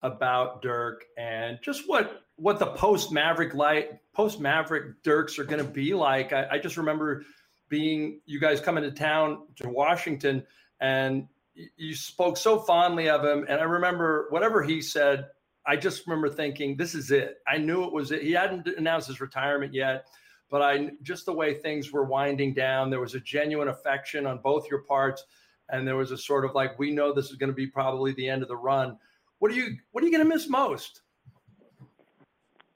about 0.04 0.62
Dirk 0.62 1.04
and 1.18 1.58
just 1.64 1.90
what 1.90 2.27
what 2.38 2.60
the 2.60 2.68
post 2.68 3.12
Maverick 3.12 3.54
like 3.54 4.00
post 4.14 4.40
Maverick 4.40 5.04
Dirks 5.04 5.38
are 5.38 5.44
going 5.44 5.64
to 5.64 5.70
be 5.70 5.94
like. 5.94 6.34
I, 6.34 6.48
I, 6.54 6.58
just 6.60 6.78
remember 6.78 7.24
being 7.70 8.22
you 8.26 8.40
guys 8.40 8.62
coming 8.62 8.84
to 8.84 8.92
town 8.92 9.48
to 9.58 9.70
Washington 9.70 10.44
and 10.80 11.28
you 11.76 11.96
spoke 11.96 12.38
so 12.38 12.60
fondly 12.60 13.10
of 13.10 13.24
him. 13.24 13.46
And 13.50 13.60
I 13.60 13.64
remember 13.64 14.28
whatever 14.30 14.64
he 14.64 14.82
said, 14.82 15.26
I 15.66 15.76
just 15.76 16.08
remember 16.08 16.30
thinking, 16.30 16.78
this 16.78 16.96
is 16.96 17.12
it. 17.12 17.38
I 17.48 17.58
knew 17.58 17.84
it 17.84 17.92
was 17.92 18.12
it. 18.12 18.22
He 18.22 18.32
hadn't 18.32 18.68
announced 18.68 19.08
his 19.08 19.20
retirement 19.20 19.74
yet, 19.74 20.06
but 20.50 20.62
I 20.62 20.92
just 21.02 21.26
the 21.26 21.34
way 21.34 21.56
things 21.56 21.92
were 21.92 22.06
winding 22.06 22.54
down, 22.54 22.90
there 22.90 23.02
was 23.02 23.16
a 23.16 23.20
genuine 23.20 23.68
affection 23.68 24.26
on 24.26 24.40
both 24.40 24.70
your 24.70 24.84
parts. 24.84 25.26
And 25.70 25.86
there 25.86 25.98
was 25.98 26.12
a 26.12 26.18
sort 26.18 26.46
of 26.46 26.56
like, 26.56 26.80
we 26.80 26.92
know 26.92 27.14
this 27.14 27.30
is 27.30 27.36
going 27.36 27.50
to 27.50 27.56
be 27.56 27.68
probably 27.68 28.14
the 28.14 28.30
end 28.30 28.42
of 28.42 28.48
the 28.48 28.56
run. 28.56 28.98
What 29.40 29.52
are 29.52 29.56
you 29.56 29.78
what 29.92 30.04
are 30.04 30.08
you 30.08 30.14
going 30.14 30.28
to 30.28 30.34
miss 30.34 30.48
most? 30.48 31.02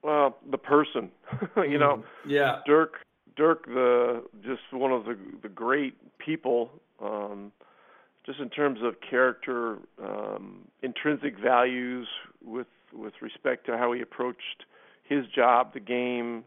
Well, 0.03 0.37
the 0.49 0.57
person, 0.57 1.11
you 1.57 1.77
know. 1.77 1.97
Mm-hmm. 1.97 2.29
Yeah. 2.29 2.59
Dirk, 2.65 2.95
Dirk, 3.35 3.65
the 3.65 4.23
just 4.43 4.61
one 4.71 4.91
of 4.91 5.05
the 5.05 5.17
the 5.41 5.49
great 5.49 5.95
people, 6.17 6.71
um, 7.01 7.51
just 8.25 8.39
in 8.39 8.49
terms 8.49 8.79
of 8.83 8.95
character, 9.07 9.77
um, 10.03 10.67
intrinsic 10.81 11.37
values 11.39 12.07
with 12.43 12.67
with 12.93 13.13
respect 13.21 13.65
to 13.67 13.77
how 13.77 13.93
he 13.93 14.01
approached 14.01 14.65
his 15.03 15.25
job, 15.27 15.73
the 15.73 15.79
game, 15.79 16.43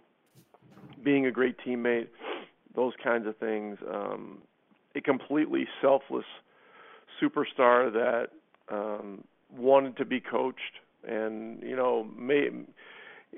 being 1.02 1.26
a 1.26 1.30
great 1.30 1.56
teammate, 1.66 2.08
those 2.74 2.92
kinds 3.02 3.26
of 3.26 3.36
things. 3.36 3.78
Um, 3.92 4.38
a 4.96 5.00
completely 5.00 5.66
selfless 5.80 6.24
superstar 7.20 7.92
that 7.92 8.28
um, 8.70 9.24
wanted 9.56 9.96
to 9.96 10.04
be 10.04 10.20
coached 10.20 10.60
and 11.06 11.62
you 11.62 11.76
know 11.76 12.06
may 12.16 12.48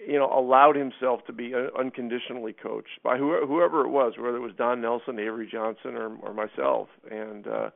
you 0.06 0.18
know 0.18 0.30
allowed 0.32 0.76
himself 0.76 1.24
to 1.26 1.32
be 1.32 1.52
unconditionally 1.78 2.52
coached 2.52 3.02
by 3.02 3.16
whoever 3.16 3.84
it 3.84 3.88
was 3.88 4.14
whether 4.18 4.36
it 4.36 4.40
was 4.40 4.52
Don 4.56 4.80
Nelson, 4.80 5.18
Avery 5.18 5.48
Johnson 5.50 5.94
or 5.94 6.16
or 6.16 6.34
myself. 6.34 6.88
And 7.10 7.46
uh 7.46 7.70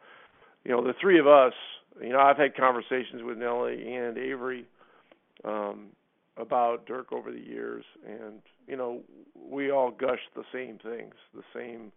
you 0.65 0.73
know 0.73 0.83
the 0.83 0.95
three 1.01 1.19
of 1.19 1.27
us 1.27 1.55
you 2.01 2.11
know 2.11 2.21
I've 2.21 2.37
had 2.37 2.57
conversations 2.57 3.23
with 3.23 3.39
Nelly 3.39 3.95
and 3.95 4.19
Avery 4.19 4.67
um 5.45 5.87
about 6.37 6.87
Dirk 6.87 7.13
over 7.13 7.31
the 7.31 7.41
years. 7.41 7.85
And 8.07 8.41
you 8.67 8.77
know 8.77 9.01
we 9.35 9.71
all 9.71 9.91
gush 9.91 10.21
the 10.35 10.45
same 10.53 10.79
things 10.79 11.15
the 11.35 11.43
same 11.55 11.93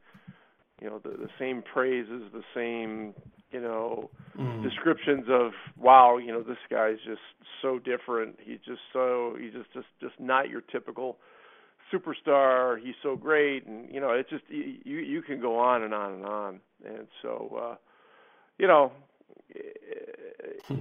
you 0.81 0.89
know 0.89 0.99
the 0.99 1.09
the 1.12 1.29
same 1.39 1.62
praises 1.62 2.23
the 2.33 2.43
same 2.53 3.13
you 3.53 3.62
know, 3.62 4.09
mm. 4.38 4.63
descriptions 4.63 5.25
of 5.29 5.51
wow, 5.77 6.17
you 6.17 6.31
know, 6.31 6.41
this 6.41 6.57
guy's 6.69 6.97
just 7.05 7.21
so 7.62 7.77
different. 7.77 8.38
He's 8.43 8.59
just 8.65 8.81
so 8.91 9.38
he's 9.39 9.53
just 9.53 9.71
just 9.73 9.86
just 10.01 10.19
not 10.19 10.49
your 10.49 10.62
typical 10.62 11.17
superstar. 11.93 12.79
He's 12.83 12.95
so 13.03 13.15
great, 13.15 13.67
and 13.67 13.93
you 13.93 14.01
know, 14.01 14.09
it's 14.09 14.29
just 14.29 14.43
you 14.49 14.97
you 14.97 15.21
can 15.21 15.39
go 15.39 15.59
on 15.59 15.83
and 15.83 15.93
on 15.93 16.13
and 16.13 16.25
on. 16.25 16.59
And 16.83 17.07
so, 17.21 17.59
uh, 17.62 17.75
you 18.57 18.67
know, 18.67 18.91
hmm. 20.67 20.75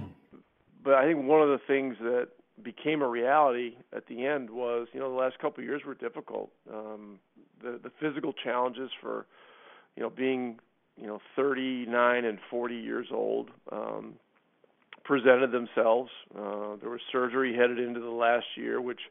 but 0.83 0.95
I 0.95 1.05
think 1.05 1.25
one 1.25 1.43
of 1.43 1.49
the 1.49 1.61
things 1.67 1.95
that 2.01 2.29
became 2.63 3.01
a 3.03 3.07
reality 3.07 3.75
at 3.95 4.07
the 4.07 4.25
end 4.25 4.49
was, 4.49 4.87
you 4.93 4.99
know, 4.99 5.09
the 5.09 5.15
last 5.15 5.37
couple 5.39 5.63
of 5.63 5.65
years 5.69 5.83
were 5.85 5.93
difficult. 5.93 6.51
Um, 6.73 7.19
the 7.61 7.79
the 7.83 7.91
physical 8.01 8.33
challenges 8.33 8.89
for, 8.99 9.27
you 9.95 10.03
know, 10.03 10.09
being 10.09 10.59
you 10.99 11.07
know 11.07 11.19
39 11.35 12.25
and 12.25 12.39
40 12.49 12.75
years 12.75 13.07
old 13.11 13.49
um, 13.71 14.13
presented 15.03 15.51
themselves. 15.51 16.11
Uh, 16.35 16.75
there 16.81 16.89
was 16.89 17.01
surgery 17.11 17.55
headed 17.55 17.79
into 17.79 17.99
the 17.99 18.09
last 18.09 18.45
year, 18.55 18.81
which 18.81 19.01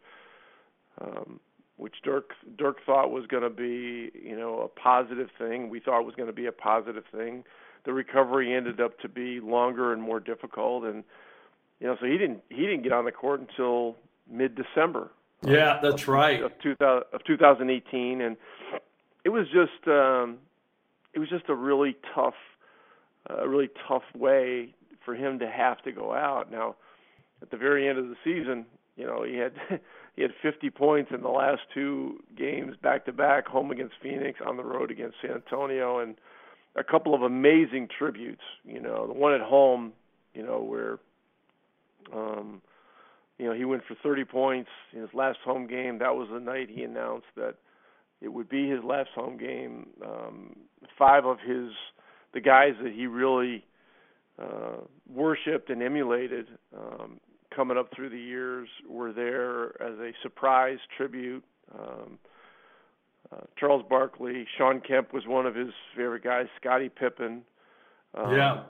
um, 1.00 1.40
which 1.76 1.94
Dirk 2.04 2.30
Dirk 2.56 2.78
thought 2.84 3.10
was 3.10 3.26
going 3.26 3.42
to 3.42 3.50
be 3.50 4.10
you 4.14 4.36
know 4.36 4.60
a 4.60 4.68
positive 4.68 5.28
thing. 5.38 5.68
We 5.68 5.80
thought 5.80 6.00
it 6.00 6.06
was 6.06 6.14
going 6.14 6.28
to 6.28 6.32
be 6.32 6.46
a 6.46 6.52
positive 6.52 7.04
thing. 7.14 7.44
The 7.84 7.92
recovery 7.92 8.54
ended 8.54 8.80
up 8.80 8.98
to 9.00 9.08
be 9.08 9.40
longer 9.40 9.92
and 9.92 10.00
more 10.00 10.20
difficult, 10.20 10.84
and 10.84 11.04
you 11.80 11.86
know 11.86 11.96
so 12.00 12.06
he 12.06 12.18
didn't 12.18 12.42
he 12.48 12.62
didn't 12.62 12.82
get 12.82 12.92
on 12.92 13.04
the 13.04 13.12
court 13.12 13.40
until 13.40 13.96
mid 14.30 14.54
December. 14.54 15.10
Yeah, 15.44 15.80
that's 15.82 16.02
of, 16.02 16.08
right. 16.08 16.40
Of, 16.40 16.52
2000, 16.62 17.02
of 17.12 17.24
2018, 17.24 18.20
and 18.20 18.36
it 19.24 19.30
was 19.30 19.46
just 19.48 19.88
um, 19.88 20.38
it 21.14 21.18
was 21.18 21.28
just 21.28 21.48
a 21.48 21.54
really 21.54 21.96
tough, 22.14 22.34
a 23.28 23.40
uh, 23.40 23.46
really 23.46 23.68
tough 23.88 24.02
way 24.14 24.74
for 25.04 25.14
him 25.14 25.38
to 25.40 25.48
have 25.48 25.82
to 25.82 25.92
go 25.92 26.12
out. 26.12 26.50
Now, 26.50 26.76
at 27.40 27.50
the 27.50 27.56
very 27.56 27.88
end 27.88 27.98
of 27.98 28.08
the 28.08 28.16
season, 28.24 28.66
you 28.96 29.06
know, 29.06 29.22
he 29.22 29.36
had 29.36 29.52
he 30.16 30.22
had 30.22 30.32
50 30.42 30.70
points 30.70 31.10
in 31.12 31.22
the 31.22 31.28
last 31.28 31.62
two 31.74 32.20
games 32.36 32.76
back 32.82 33.04
to 33.06 33.12
back, 33.12 33.46
home 33.46 33.70
against 33.70 33.94
Phoenix, 34.02 34.40
on 34.44 34.56
the 34.56 34.64
road 34.64 34.90
against 34.90 35.16
San 35.22 35.32
Antonio, 35.32 35.98
and 35.98 36.16
a 36.76 36.84
couple 36.84 37.14
of 37.14 37.22
amazing 37.22 37.88
tributes. 37.96 38.42
You 38.64 38.80
know, 38.80 39.06
the 39.06 39.12
one 39.12 39.34
at 39.34 39.40
home, 39.40 39.92
you 40.34 40.42
know, 40.42 40.60
where 40.62 40.98
um 42.12 42.62
you 43.38 43.48
know, 43.48 43.54
he 43.54 43.64
went 43.64 43.82
for 43.88 43.96
30 44.02 44.24
points 44.24 44.70
in 44.92 45.00
his 45.00 45.10
last 45.14 45.38
home 45.44 45.66
game. 45.66 45.98
That 45.98 46.14
was 46.14 46.28
the 46.32 46.38
night 46.38 46.68
he 46.70 46.82
announced 46.82 47.26
that 47.36 47.56
it 48.22 48.32
would 48.32 48.48
be 48.48 48.68
his 48.68 48.82
last 48.84 49.10
home 49.14 49.36
game. 49.36 49.88
Um, 50.04 50.56
five 50.98 51.24
of 51.24 51.38
his 51.40 51.70
the 52.32 52.40
guys 52.40 52.72
that 52.82 52.92
he 52.92 53.06
really 53.06 53.64
uh, 54.40 54.78
worshipped 55.12 55.68
and 55.68 55.82
emulated 55.82 56.46
um, 56.76 57.20
coming 57.54 57.76
up 57.76 57.88
through 57.94 58.08
the 58.08 58.18
years 58.18 58.68
were 58.88 59.12
there 59.12 59.70
as 59.82 59.98
a 59.98 60.12
surprise 60.22 60.78
tribute. 60.96 61.44
Um, 61.78 62.18
uh, 63.30 63.40
Charles 63.58 63.84
Barkley, 63.88 64.46
Shawn 64.56 64.80
Kemp 64.80 65.12
was 65.12 65.26
one 65.26 65.46
of 65.46 65.54
his 65.54 65.70
favorite 65.96 66.24
guys. 66.24 66.46
Scottie 66.60 66.88
Pippen, 66.88 67.42
um, 68.14 68.34
yeah, 68.34 68.62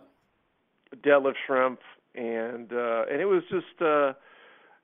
Detlef 1.04 1.34
Schrempf, 1.48 1.78
and 2.14 2.72
uh, 2.72 3.04
and 3.10 3.20
it 3.20 3.26
was 3.26 3.42
just. 3.50 3.80
Uh, 3.80 4.14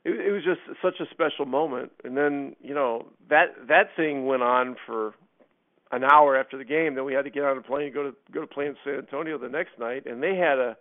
it, 0.04 0.10
it 0.10 0.32
was 0.32 0.44
just 0.44 0.60
such 0.82 1.00
a 1.00 1.10
special 1.10 1.46
moment. 1.46 1.92
And 2.04 2.16
then 2.16 2.56
you 2.62 2.74
know 2.74 3.06
that 3.28 3.54
that 3.68 3.96
thing 3.96 4.26
went 4.26 4.42
on 4.42 4.76
for 4.86 5.14
an 5.90 6.04
hour 6.04 6.36
after 6.36 6.58
the 6.58 6.64
game. 6.64 6.94
Then 6.94 7.04
we 7.04 7.14
had 7.14 7.24
to 7.24 7.30
get 7.30 7.44
on 7.44 7.56
a 7.56 7.62
plane 7.62 7.86
and 7.86 7.94
go 7.94 8.02
to 8.04 8.16
go 8.32 8.40
to 8.40 8.46
play 8.46 8.66
in 8.66 8.76
San 8.84 8.94
Antonio 8.94 9.38
the 9.38 9.48
next 9.48 9.78
night, 9.78 10.06
and 10.06 10.22
they 10.22 10.36
had 10.36 10.58
a 10.58 10.76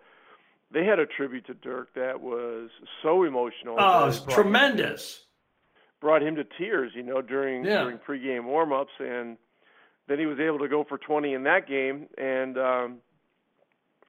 they 0.71 0.86
had 0.86 0.99
a 0.99 1.06
tribute 1.06 1.47
to 1.47 1.53
Dirk 1.53 1.93
that 1.95 2.21
was 2.21 2.69
so 3.01 3.23
emotional. 3.23 3.75
Oh, 3.80 4.03
it 4.03 4.08
was 4.08 4.21
tremendous. 4.25 5.17
Him, 5.17 5.23
brought 5.99 6.21
him 6.21 6.36
to 6.36 6.43
tears, 6.43 6.91
you 6.93 7.03
know, 7.03 7.21
during 7.21 7.65
yeah. 7.65 7.84
during 7.84 7.97
pregame 7.97 8.43
warmups, 8.43 8.99
and 8.99 9.38
then 10.08 10.19
he 10.19 10.25
was 10.25 10.39
able 10.39 10.60
to 10.60 10.67
go 10.67 10.84
for 10.84 10.97
20 10.97 11.34
in 11.34 11.43
that 11.43 11.67
game, 11.67 12.08
and 12.17 12.58
um, 12.58 12.97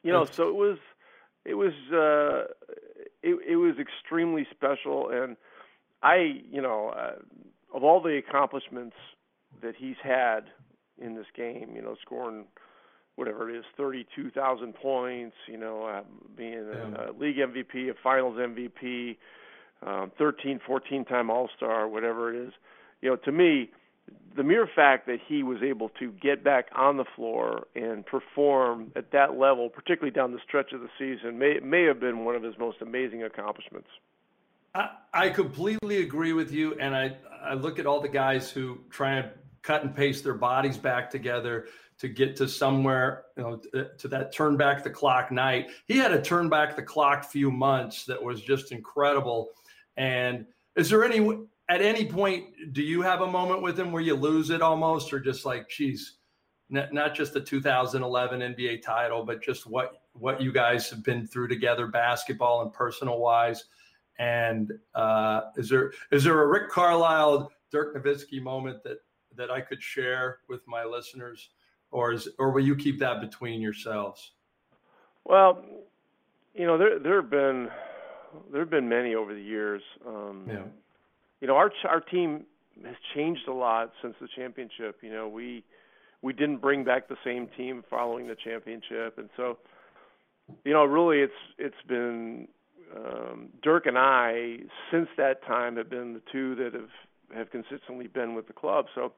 you 0.02 0.12
know, 0.12 0.24
so 0.24 0.48
it 0.48 0.54
was 0.54 0.78
it 1.44 1.54
was 1.54 1.72
uh, 1.92 2.52
it, 3.22 3.38
it 3.46 3.56
was 3.56 3.76
extremely 3.78 4.46
special, 4.50 5.10
and 5.10 5.36
I, 6.02 6.42
you 6.50 6.62
know, 6.62 6.88
uh, 6.96 7.16
of 7.74 7.82
all 7.82 8.00
the 8.00 8.18
accomplishments 8.18 8.96
that 9.62 9.74
he's 9.76 9.96
had 10.02 10.40
in 11.00 11.14
this 11.14 11.26
game, 11.36 11.72
you 11.74 11.82
know, 11.82 11.96
scoring 12.02 12.44
whatever 13.16 13.50
it 13.50 13.58
is, 13.58 13.64
32,000 13.76 14.74
points, 14.74 15.34
you 15.48 15.58
know, 15.58 15.84
uh, 15.84 16.02
being 16.36 16.54
a, 16.54 17.10
a 17.10 17.12
league 17.18 17.36
MVP, 17.36 17.90
a 17.90 17.94
finals 18.02 18.36
MVP, 18.36 19.16
um, 19.84 20.12
13, 20.18 20.60
14 20.64 21.04
time 21.04 21.30
All 21.30 21.48
Star, 21.56 21.88
whatever 21.88 22.32
it 22.32 22.48
is. 22.48 22.52
You 23.00 23.10
know, 23.10 23.16
to 23.16 23.32
me, 23.32 23.70
the 24.36 24.42
mere 24.42 24.68
fact 24.72 25.06
that 25.06 25.18
he 25.26 25.42
was 25.42 25.62
able 25.62 25.88
to 25.98 26.12
get 26.12 26.44
back 26.44 26.68
on 26.74 26.96
the 26.96 27.04
floor 27.16 27.66
and 27.74 28.06
perform 28.06 28.92
at 28.94 29.10
that 29.12 29.36
level, 29.38 29.68
particularly 29.68 30.12
down 30.12 30.32
the 30.32 30.38
stretch 30.46 30.72
of 30.72 30.80
the 30.80 30.88
season, 30.98 31.38
may 31.38 31.58
may 31.60 31.84
have 31.84 32.00
been 32.00 32.24
one 32.24 32.36
of 32.36 32.42
his 32.42 32.54
most 32.58 32.80
amazing 32.80 33.24
accomplishments. 33.24 33.88
I, 34.74 34.90
I 35.12 35.28
completely 35.30 36.02
agree 36.02 36.32
with 36.32 36.52
you, 36.52 36.74
and 36.78 36.94
I 36.94 37.16
I 37.42 37.54
look 37.54 37.78
at 37.78 37.86
all 37.86 38.00
the 38.00 38.08
guys 38.08 38.50
who 38.50 38.78
try 38.90 39.14
and 39.14 39.30
cut 39.62 39.82
and 39.82 39.94
paste 39.94 40.24
their 40.24 40.34
bodies 40.34 40.78
back 40.78 41.10
together 41.10 41.66
to 41.98 42.08
get 42.08 42.36
to 42.36 42.48
somewhere, 42.48 43.24
you 43.36 43.42
know, 43.42 43.56
to, 43.56 43.90
to 43.98 44.08
that 44.08 44.32
turn 44.32 44.56
back 44.56 44.84
the 44.84 44.90
clock 44.90 45.32
night. 45.32 45.70
He 45.86 45.98
had 45.98 46.12
a 46.12 46.22
turn 46.22 46.48
back 46.48 46.76
the 46.76 46.82
clock 46.82 47.24
few 47.24 47.50
months 47.50 48.04
that 48.04 48.22
was 48.22 48.40
just 48.40 48.70
incredible. 48.70 49.48
And 49.96 50.46
is 50.76 50.88
there 50.88 51.04
any 51.04 51.40
at 51.68 51.82
any 51.82 52.04
point, 52.04 52.72
do 52.72 52.82
you 52.82 53.02
have 53.02 53.20
a 53.20 53.26
moment 53.26 53.62
with 53.62 53.78
him 53.78 53.92
where 53.92 54.02
you 54.02 54.14
lose 54.14 54.50
it 54.50 54.62
almost, 54.62 55.12
or 55.12 55.20
just 55.20 55.44
like, 55.44 55.68
geez, 55.68 56.14
not, 56.70 56.92
not 56.92 57.14
just 57.14 57.32
the 57.34 57.40
2011 57.40 58.40
NBA 58.40 58.82
title, 58.82 59.24
but 59.24 59.42
just 59.42 59.66
what 59.66 60.02
what 60.14 60.40
you 60.40 60.52
guys 60.52 60.90
have 60.90 61.04
been 61.04 61.26
through 61.26 61.48
together, 61.48 61.86
basketball 61.86 62.62
and 62.62 62.72
personal 62.72 63.18
wise. 63.18 63.64
And 64.18 64.72
uh, 64.94 65.42
is 65.56 65.68
there 65.68 65.92
is 66.10 66.24
there 66.24 66.42
a 66.42 66.46
Rick 66.46 66.70
Carlisle, 66.70 67.52
Dirk 67.70 67.96
Nowitzki 67.96 68.42
moment 68.42 68.82
that 68.84 68.98
that 69.36 69.50
I 69.50 69.60
could 69.60 69.82
share 69.82 70.38
with 70.48 70.66
my 70.66 70.84
listeners, 70.84 71.50
or 71.90 72.12
is 72.12 72.28
or 72.38 72.50
will 72.50 72.64
you 72.64 72.76
keep 72.76 72.98
that 72.98 73.20
between 73.20 73.60
yourselves? 73.60 74.32
Well, 75.24 75.64
you 76.54 76.66
know 76.66 76.76
there 76.76 76.98
there 76.98 77.20
have 77.20 77.30
been 77.30 77.68
there 78.50 78.60
have 78.60 78.70
been 78.70 78.88
many 78.88 79.14
over 79.14 79.34
the 79.34 79.40
years. 79.40 79.82
Um, 80.06 80.44
yeah. 80.48 80.62
You 81.40 81.48
know 81.48 81.56
our 81.56 81.72
our 81.88 82.00
team 82.00 82.44
has 82.84 82.96
changed 83.14 83.48
a 83.48 83.52
lot 83.52 83.92
since 84.02 84.14
the 84.20 84.28
championship. 84.34 84.98
You 85.02 85.12
know 85.12 85.28
we 85.28 85.64
we 86.22 86.32
didn't 86.32 86.58
bring 86.58 86.84
back 86.84 87.08
the 87.08 87.16
same 87.24 87.48
team 87.56 87.84
following 87.88 88.26
the 88.26 88.36
championship, 88.36 89.18
and 89.18 89.28
so 89.36 89.58
you 90.64 90.72
know 90.72 90.84
really 90.84 91.20
it's 91.20 91.32
it's 91.58 91.82
been 91.86 92.48
um, 92.94 93.48
Dirk 93.62 93.86
and 93.86 93.98
I 93.98 94.58
since 94.90 95.08
that 95.16 95.44
time 95.44 95.76
have 95.76 95.90
been 95.90 96.14
the 96.14 96.22
two 96.32 96.54
that 96.56 96.74
have 96.74 96.90
have 97.34 97.50
consistently 97.50 98.06
been 98.06 98.34
with 98.34 98.46
the 98.46 98.52
club. 98.52 98.86
So 98.94 99.12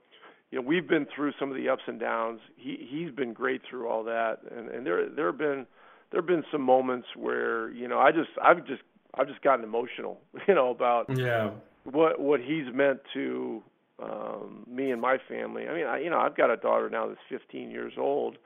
you 0.50 0.60
know 0.60 0.66
we've 0.66 0.88
been 0.88 1.06
through 1.14 1.32
some 1.38 1.50
of 1.50 1.56
the 1.56 1.68
ups 1.68 1.82
and 1.86 1.98
downs. 1.98 2.40
He 2.56 2.86
he's 2.90 3.10
been 3.12 3.32
great 3.32 3.62
through 3.68 3.88
all 3.88 4.04
that, 4.04 4.38
and 4.54 4.68
and 4.68 4.86
there 4.86 5.08
there 5.08 5.26
have 5.26 5.38
been 5.38 5.66
there 6.10 6.20
have 6.20 6.26
been 6.26 6.44
some 6.50 6.62
moments 6.62 7.08
where 7.16 7.70
you 7.70 7.88
know 7.88 7.98
I 7.98 8.10
just 8.12 8.30
I've 8.42 8.66
just 8.66 8.82
I've 9.14 9.28
just 9.28 9.42
gotten 9.42 9.64
emotional, 9.64 10.20
you 10.48 10.54
know, 10.54 10.70
about 10.70 11.06
yeah 11.16 11.50
what 11.92 12.20
what 12.20 12.40
he's 12.40 12.72
meant 12.72 13.00
to 13.14 13.62
um, 14.02 14.64
me 14.66 14.90
and 14.90 15.00
my 15.00 15.18
family. 15.28 15.68
I 15.68 15.74
mean, 15.74 15.86
I, 15.86 16.00
you 16.00 16.10
know, 16.10 16.18
I've 16.18 16.36
got 16.36 16.50
a 16.50 16.56
daughter 16.56 16.88
now 16.88 17.08
that's 17.08 17.20
15 17.28 17.70
years 17.70 17.94
old, 17.98 18.38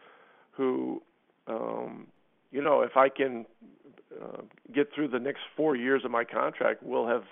who, 0.52 1.02
um, 1.46 2.08
you 2.50 2.62
know, 2.62 2.80
if 2.80 2.96
I 2.96 3.08
can 3.08 3.46
uh, 4.20 4.42
get 4.72 4.92
through 4.92 5.08
the 5.08 5.18
next 5.18 5.42
four 5.56 5.76
years 5.76 6.04
of 6.04 6.10
my 6.10 6.24
contract, 6.24 6.82
will 6.82 7.06
have 7.06 7.24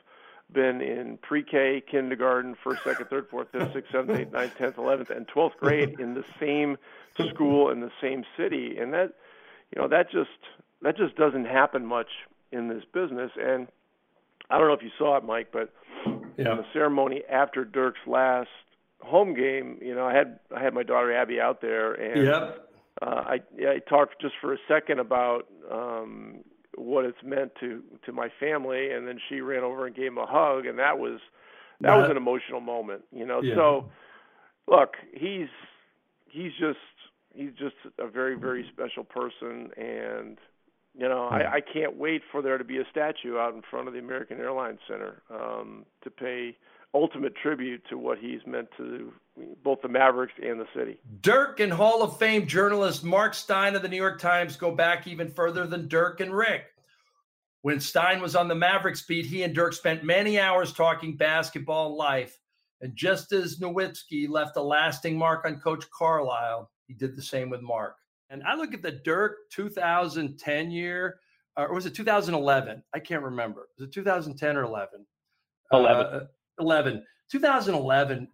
been 0.53 0.81
in 0.81 1.18
pre-K, 1.18 1.83
kindergarten, 1.90 2.57
first, 2.62 2.85
second, 2.85 3.07
third, 3.09 3.29
fourth, 3.29 3.48
fifth, 3.53 3.72
sixth, 3.72 3.90
seventh, 3.90 4.18
eighth, 4.18 4.33
ninth, 4.33 4.57
tenth, 4.57 4.79
eleventh, 4.79 5.11
and 5.11 5.27
twelfth 5.27 5.57
grade 5.59 5.98
in 5.98 6.14
the 6.14 6.25
same 6.38 6.77
school 7.31 7.70
in 7.70 7.81
the 7.81 7.90
same 8.01 8.25
city, 8.37 8.77
and 8.79 8.92
that, 8.92 9.14
you 9.75 9.81
know, 9.81 9.88
that 9.88 10.11
just 10.11 10.31
that 10.83 10.96
just 10.96 11.16
doesn't 11.16 11.46
happen 11.46 11.87
much 11.87 12.09
in 12.51 12.68
this 12.68 12.83
business. 12.92 13.31
And 13.40 13.68
I 14.52 14.58
don't 14.58 14.68
know 14.68 14.74
if 14.74 14.82
you 14.82 14.90
saw 14.98 15.16
it, 15.16 15.24
Mike, 15.24 15.48
but 15.50 15.72
yeah. 16.06 16.52
in 16.52 16.56
the 16.58 16.64
ceremony 16.74 17.22
after 17.30 17.64
Dirk's 17.64 18.06
last 18.06 18.48
home 19.00 19.34
game, 19.34 19.78
you 19.80 19.94
know, 19.94 20.06
I 20.06 20.14
had 20.14 20.38
I 20.54 20.62
had 20.62 20.74
my 20.74 20.82
daughter 20.82 21.12
Abby 21.12 21.40
out 21.40 21.62
there, 21.62 21.94
and 21.94 22.26
yep. 22.26 22.68
uh, 23.00 23.06
I 23.06 23.40
I 23.66 23.78
talked 23.88 24.20
just 24.20 24.34
for 24.40 24.52
a 24.52 24.58
second 24.68 25.00
about 25.00 25.46
um, 25.70 26.44
what 26.76 27.06
it's 27.06 27.22
meant 27.24 27.52
to 27.60 27.82
to 28.04 28.12
my 28.12 28.28
family, 28.38 28.90
and 28.90 29.08
then 29.08 29.18
she 29.28 29.40
ran 29.40 29.64
over 29.64 29.86
and 29.86 29.96
gave 29.96 30.08
him 30.08 30.18
a 30.18 30.26
hug, 30.26 30.66
and 30.66 30.78
that 30.78 30.98
was 30.98 31.18
that, 31.80 31.88
that 31.88 31.96
was 31.96 32.10
an 32.10 32.18
emotional 32.18 32.60
moment, 32.60 33.02
you 33.10 33.24
know. 33.24 33.42
Yeah. 33.42 33.54
So, 33.54 33.90
look, 34.68 34.96
he's 35.14 35.48
he's 36.26 36.52
just 36.60 36.78
he's 37.34 37.52
just 37.58 37.76
a 37.98 38.06
very 38.06 38.36
very 38.36 38.66
special 38.70 39.04
person, 39.04 39.70
and 39.78 40.36
you 40.94 41.09
know, 41.09 41.24
I, 41.24 41.55
I 41.55 41.61
can't 41.61 41.96
wait 41.96 42.22
for 42.31 42.42
there 42.42 42.59
to 42.59 42.64
be 42.64 42.78
a 42.78 42.85
statue 42.90 43.38
out 43.38 43.55
in 43.55 43.62
front 43.70 43.88
of 43.88 43.94
the 43.94 44.00
American 44.00 44.38
Airlines 44.38 44.81
Center 44.87 45.22
um, 45.31 45.87
to 46.05 46.11
pay 46.11 46.57
ultimate 46.94 47.35
tribute 47.37 47.83
to 47.88 47.96
what 47.96 48.18
he's 48.18 48.40
meant 48.46 48.68
to 48.76 49.12
both 49.64 49.81
the 49.81 49.88
Mavericks 49.88 50.35
and 50.42 50.61
the 50.61 50.66
city. 50.76 50.98
Dirk 51.22 51.61
and 51.61 51.72
Hall 51.72 52.02
of 52.02 52.18
Fame 52.18 52.46
journalist 52.46 53.02
Marc 53.02 53.33
Stein 53.33 53.74
of 53.74 53.81
the 53.81 53.88
New 53.88 53.96
York 53.96 54.20
Times 54.20 54.57
go 54.57 54.70
back 54.70 55.07
even 55.07 55.28
further 55.28 55.66
than 55.66 55.88
Dirk 55.88 56.20
and 56.20 56.37
Rick. 56.37 56.66
When 57.62 57.81
Stein 57.81 58.20
was 58.20 58.37
on 58.37 58.48
the 58.48 58.55
Mavericks 58.55 59.02
beat, 59.02 59.24
he 59.24 59.44
and 59.44 59.55
Dirk 59.55 59.72
spent 59.72 60.05
many 60.05 60.38
hours 60.38 60.72
talking 60.72 61.16
basketball 61.16 61.87
and 61.87 61.96
life. 61.96 62.38
And 62.83 62.94
just 62.96 63.33
as 63.33 63.59
Nowitzki 63.59 64.28
left 64.28 64.57
a 64.57 64.62
lasting 64.62 65.16
mark 65.16 65.46
on 65.46 65.61
Coach 65.61 65.88
Carlisle, 65.96 66.68
he 66.88 66.94
did 66.94 67.16
the 67.16 67.22
same 67.22 67.48
with 67.48 67.62
Mark. 67.62 67.96
And 68.33 68.42
I 68.45 68.55
look 68.55 68.73
at 68.73 68.81
the 68.81 68.90
Dirk 68.90 69.51
2010 69.51 70.71
year, 70.71 71.21
uh, 71.59 71.66
or 71.68 71.75
was 71.75 71.85
it 71.85 71.95
2011? 71.95 72.83
I 72.95 72.99
can't 72.99 73.23
remember. 73.23 73.68
Was 73.79 73.88
it 73.88 73.92
2010 73.92 74.57
or 74.57 74.62
11? 74.62 75.05
11. 75.71 76.07
Uh, 76.07 76.21
11. 76.59 77.05
2011. 77.31 78.29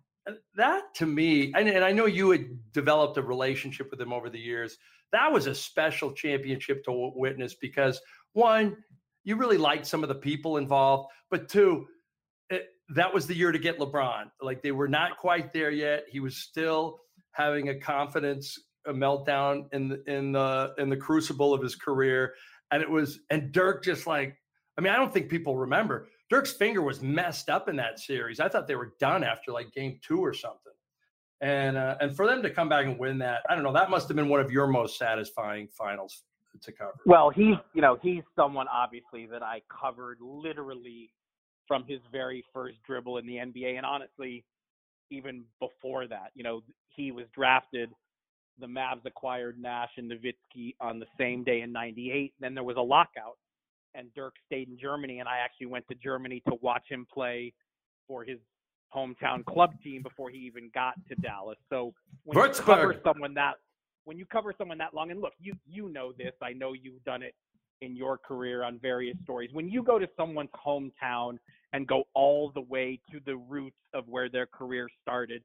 That 0.55 0.83
to 0.95 1.07
me, 1.07 1.53
and, 1.57 1.69
and 1.69 1.85
I 1.85 1.91
know 1.91 2.07
you 2.07 2.31
had 2.31 2.47
developed 2.73 3.17
a 3.17 3.23
relationship 3.23 3.91
with 3.91 4.01
him 4.01 4.13
over 4.13 4.31
the 4.31 4.39
years. 4.39 4.79
That 5.11 5.33
was 5.33 5.47
a 5.47 5.55
special 5.55 6.13
championship 6.13 6.85
to 6.85 7.13
witness 7.17 7.55
because 7.55 8.01
one, 8.35 8.77
you 9.25 9.35
really 9.37 9.57
liked 9.57 9.87
some 9.87 10.03
of 10.03 10.09
the 10.09 10.15
people 10.15 10.59
involved, 10.59 11.09
but 11.31 11.49
two, 11.49 11.87
it, 12.51 12.67
that 12.95 13.13
was 13.13 13.27
the 13.27 13.35
year 13.35 13.53
to 13.53 13.59
get 13.59 13.79
LeBron. 13.79 14.31
Like 14.41 14.63
they 14.63 14.73
were 14.73 14.89
not 14.89 15.17
quite 15.17 15.53
there 15.53 15.71
yet. 15.71 16.05
He 16.11 16.21
was 16.21 16.37
still 16.37 17.01
having 17.33 17.71
a 17.71 17.75
confidence 17.75 18.59
meltdown 18.95 19.73
in 19.73 19.89
the 19.89 20.03
in 20.07 20.33
the 20.33 20.75
in 20.79 20.89
the 20.89 20.97
crucible 20.97 21.55
of 21.55 21.63
his 21.63 21.77
career, 21.77 22.35
and 22.71 22.83
it 22.83 22.91
was 22.91 23.21
and 23.31 23.53
Dirk 23.53 23.85
just 23.85 24.07
like 24.07 24.37
I 24.77 24.81
mean 24.81 24.93
I 24.93 24.97
don't 24.97 25.13
think 25.13 25.29
people 25.29 25.57
remember 25.57 26.09
Dirk's 26.31 26.53
finger 26.53 26.83
was 26.83 27.03
messed 27.03 27.49
up 27.49 27.69
in 27.69 27.77
that 27.77 27.99
series. 27.99 28.41
I 28.41 28.49
thought 28.49 28.67
they 28.67 28.77
were 28.77 28.93
done 29.01 29.25
after 29.25 29.51
like 29.51 29.73
game 29.73 29.99
two 30.07 30.21
or 30.21 30.35
something, 30.35 30.73
and 31.41 31.77
uh, 31.77 31.97
and 32.01 32.15
for 32.15 32.27
them 32.27 32.43
to 32.43 32.51
come 32.51 32.69
back 32.69 32.85
and 32.85 32.99
win 32.99 33.19
that, 33.19 33.43
I 33.49 33.55
don't 33.55 33.65
know. 33.65 33.73
That 33.73 33.91
must 33.91 34.09
have 34.09 34.17
been 34.17 34.29
one 34.29 34.41
of 34.41 34.51
your 34.51 34.67
most 34.67 34.99
satisfying 34.99 35.69
finals 35.69 36.23
to 36.63 36.73
cover. 36.73 36.95
Well, 37.07 37.31
he's 37.31 37.57
you 37.73 37.81
know 37.81 37.99
he's 38.03 38.23
someone 38.37 38.67
obviously 38.69 39.27
that 39.27 39.43
I 39.43 39.63
covered 39.69 40.19
literally 40.21 41.11
from 41.67 41.85
his 41.87 42.01
very 42.13 42.45
first 42.53 42.77
dribble 42.87 43.19
in 43.19 43.27
the 43.27 43.37
NBA, 43.37 43.77
and 43.77 43.87
honestly, 43.87 44.45
even 45.11 45.45
before 45.61 46.07
that, 46.09 46.33
you 46.35 46.43
know 46.43 46.61
he 46.89 47.11
was 47.11 47.25
drafted 47.35 47.91
the 48.61 48.67
Mavs 48.67 49.05
acquired 49.05 49.59
Nash 49.61 49.91
and 49.97 50.11
Nowitzki 50.11 50.75
on 50.81 50.99
the 50.99 51.07
same 51.19 51.45
day 51.45 51.61
in 51.63 51.73
'98. 51.73 52.35
Then 52.41 52.55
there 52.55 52.65
was 52.65 52.77
a 52.77 52.83
lockout, 52.83 53.39
and 53.95 54.13
Dirk 54.15 54.35
stayed 54.47 54.69
in 54.69 54.79
Germany, 54.79 55.21
and 55.21 55.29
I 55.29 55.39
actually 55.39 55.67
went 55.67 55.87
to 55.89 55.95
Germany 55.95 56.43
to 56.49 56.57
watch 56.61 56.85
him 56.89 57.07
play 57.13 57.53
for 58.07 58.25
his 58.25 58.39
hometown 58.95 59.45
club 59.45 59.71
team 59.83 60.03
before 60.03 60.31
he 60.31 60.39
even 60.39 60.71
got 60.75 60.95
to 61.09 61.15
Dallas. 61.17 61.59
So 61.69 61.93
when 62.25 62.39
you 62.39 62.53
cover 62.53 63.01
someone 63.05 63.35
that 63.35 63.55
when 64.05 64.17
you 64.17 64.25
cover 64.25 64.55
someone 64.57 64.79
that 64.79 64.95
long, 64.95 65.11
and 65.11 65.21
look, 65.21 65.35
you 65.39 65.55
you 65.67 65.89
know 65.91 66.13
this, 66.13 66.33
I 66.43 66.53
know 66.53 66.73
you've 66.73 67.05
done 67.05 67.23
it 67.23 67.35
in 67.81 67.95
your 67.95 68.19
career 68.19 68.65
on 68.65 68.79
various 68.79 69.17
stories. 69.23 69.51
When 69.53 69.69
you 69.69 69.83
go 69.83 69.99
to 69.99 70.09
someone's 70.17 70.51
hometown 70.67 71.39
and 71.73 71.87
go 71.87 72.05
all 72.15 72.51
the 72.55 72.63
way 72.63 72.99
to 73.13 73.21
the 73.25 73.37
roots 73.37 73.77
of 73.95 74.09
where 74.09 74.29
their 74.29 74.47
career 74.47 74.89
started, 75.03 75.43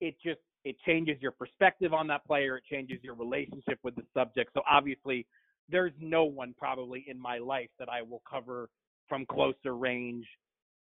it 0.00 0.14
just 0.24 0.40
it 0.64 0.76
changes 0.86 1.16
your 1.20 1.32
perspective 1.32 1.92
on 1.92 2.06
that 2.08 2.26
player. 2.26 2.56
It 2.56 2.64
changes 2.70 2.98
your 3.02 3.14
relationship 3.14 3.78
with 3.82 3.94
the 3.96 4.04
subject. 4.14 4.50
So 4.54 4.62
obviously, 4.70 5.26
there's 5.68 5.92
no 6.00 6.24
one 6.24 6.54
probably 6.58 7.04
in 7.06 7.20
my 7.20 7.38
life 7.38 7.70
that 7.78 7.88
I 7.88 8.02
will 8.02 8.22
cover 8.28 8.68
from 9.08 9.26
closer 9.26 9.76
range 9.76 10.26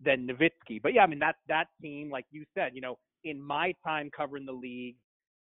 than 0.03 0.27
Nowitzki. 0.27 0.81
But 0.81 0.93
yeah, 0.93 1.03
I 1.03 1.07
mean 1.07 1.19
that 1.19 1.35
that 1.47 1.67
team, 1.81 2.09
like 2.09 2.25
you 2.31 2.45
said, 2.53 2.71
you 2.73 2.81
know, 2.81 2.97
in 3.23 3.41
my 3.41 3.73
time 3.83 4.09
covering 4.15 4.45
the 4.45 4.51
league, 4.51 4.95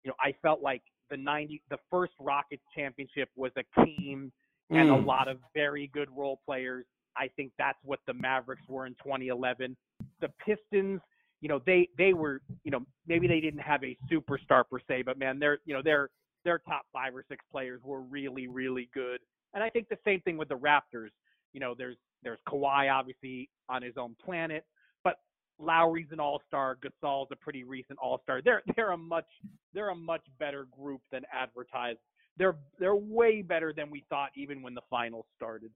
you 0.04 0.10
know, 0.10 0.14
I 0.20 0.34
felt 0.42 0.62
like 0.62 0.82
the 1.10 1.16
ninety 1.16 1.62
the 1.70 1.78
first 1.90 2.12
Rockets 2.18 2.62
championship 2.76 3.28
was 3.36 3.52
a 3.56 3.84
team 3.84 4.32
and 4.70 4.90
mm. 4.90 5.02
a 5.02 5.06
lot 5.06 5.28
of 5.28 5.38
very 5.54 5.90
good 5.92 6.08
role 6.16 6.40
players. 6.46 6.84
I 7.16 7.28
think 7.36 7.52
that's 7.58 7.78
what 7.84 8.00
the 8.06 8.14
Mavericks 8.14 8.62
were 8.68 8.86
in 8.86 8.92
2011. 9.02 9.76
The 10.20 10.28
Pistons 10.44 11.00
you 11.40 11.48
know 11.48 11.60
they 11.64 11.88
they 11.96 12.12
were 12.12 12.42
you 12.64 12.70
know 12.70 12.84
maybe 13.06 13.26
they 13.26 13.40
didn't 13.40 13.60
have 13.60 13.82
a 13.84 13.96
superstar 14.10 14.64
per 14.70 14.78
se, 14.88 15.02
but 15.02 15.18
man, 15.18 15.38
their 15.38 15.58
you 15.64 15.74
know 15.74 15.82
their 15.82 16.10
their 16.44 16.58
top 16.58 16.82
five 16.92 17.14
or 17.14 17.24
six 17.28 17.44
players 17.50 17.80
were 17.84 18.02
really 18.02 18.46
really 18.46 18.88
good. 18.94 19.20
And 19.54 19.64
I 19.64 19.70
think 19.70 19.88
the 19.88 19.98
same 20.04 20.20
thing 20.20 20.36
with 20.36 20.48
the 20.48 20.56
Raptors. 20.56 21.10
You 21.52 21.60
know, 21.60 21.74
there's 21.76 21.96
there's 22.22 22.38
Kawhi 22.48 22.92
obviously 22.92 23.48
on 23.68 23.82
his 23.82 23.94
own 23.96 24.14
planet, 24.24 24.64
but 25.02 25.16
Lowry's 25.58 26.08
an 26.12 26.20
all-star. 26.20 26.76
Gasol's 26.76 27.28
a 27.32 27.36
pretty 27.36 27.64
recent 27.64 27.98
all-star. 27.98 28.42
They're 28.42 28.62
they're 28.76 28.92
a 28.92 28.98
much 28.98 29.26
they're 29.74 29.90
a 29.90 29.96
much 29.96 30.24
better 30.38 30.66
group 30.78 31.00
than 31.10 31.22
advertised. 31.32 31.98
They're 32.36 32.56
they're 32.78 32.96
way 32.96 33.42
better 33.42 33.72
than 33.72 33.90
we 33.90 34.04
thought 34.08 34.30
even 34.36 34.62
when 34.62 34.74
the 34.74 34.82
finals 34.88 35.26
started. 35.36 35.70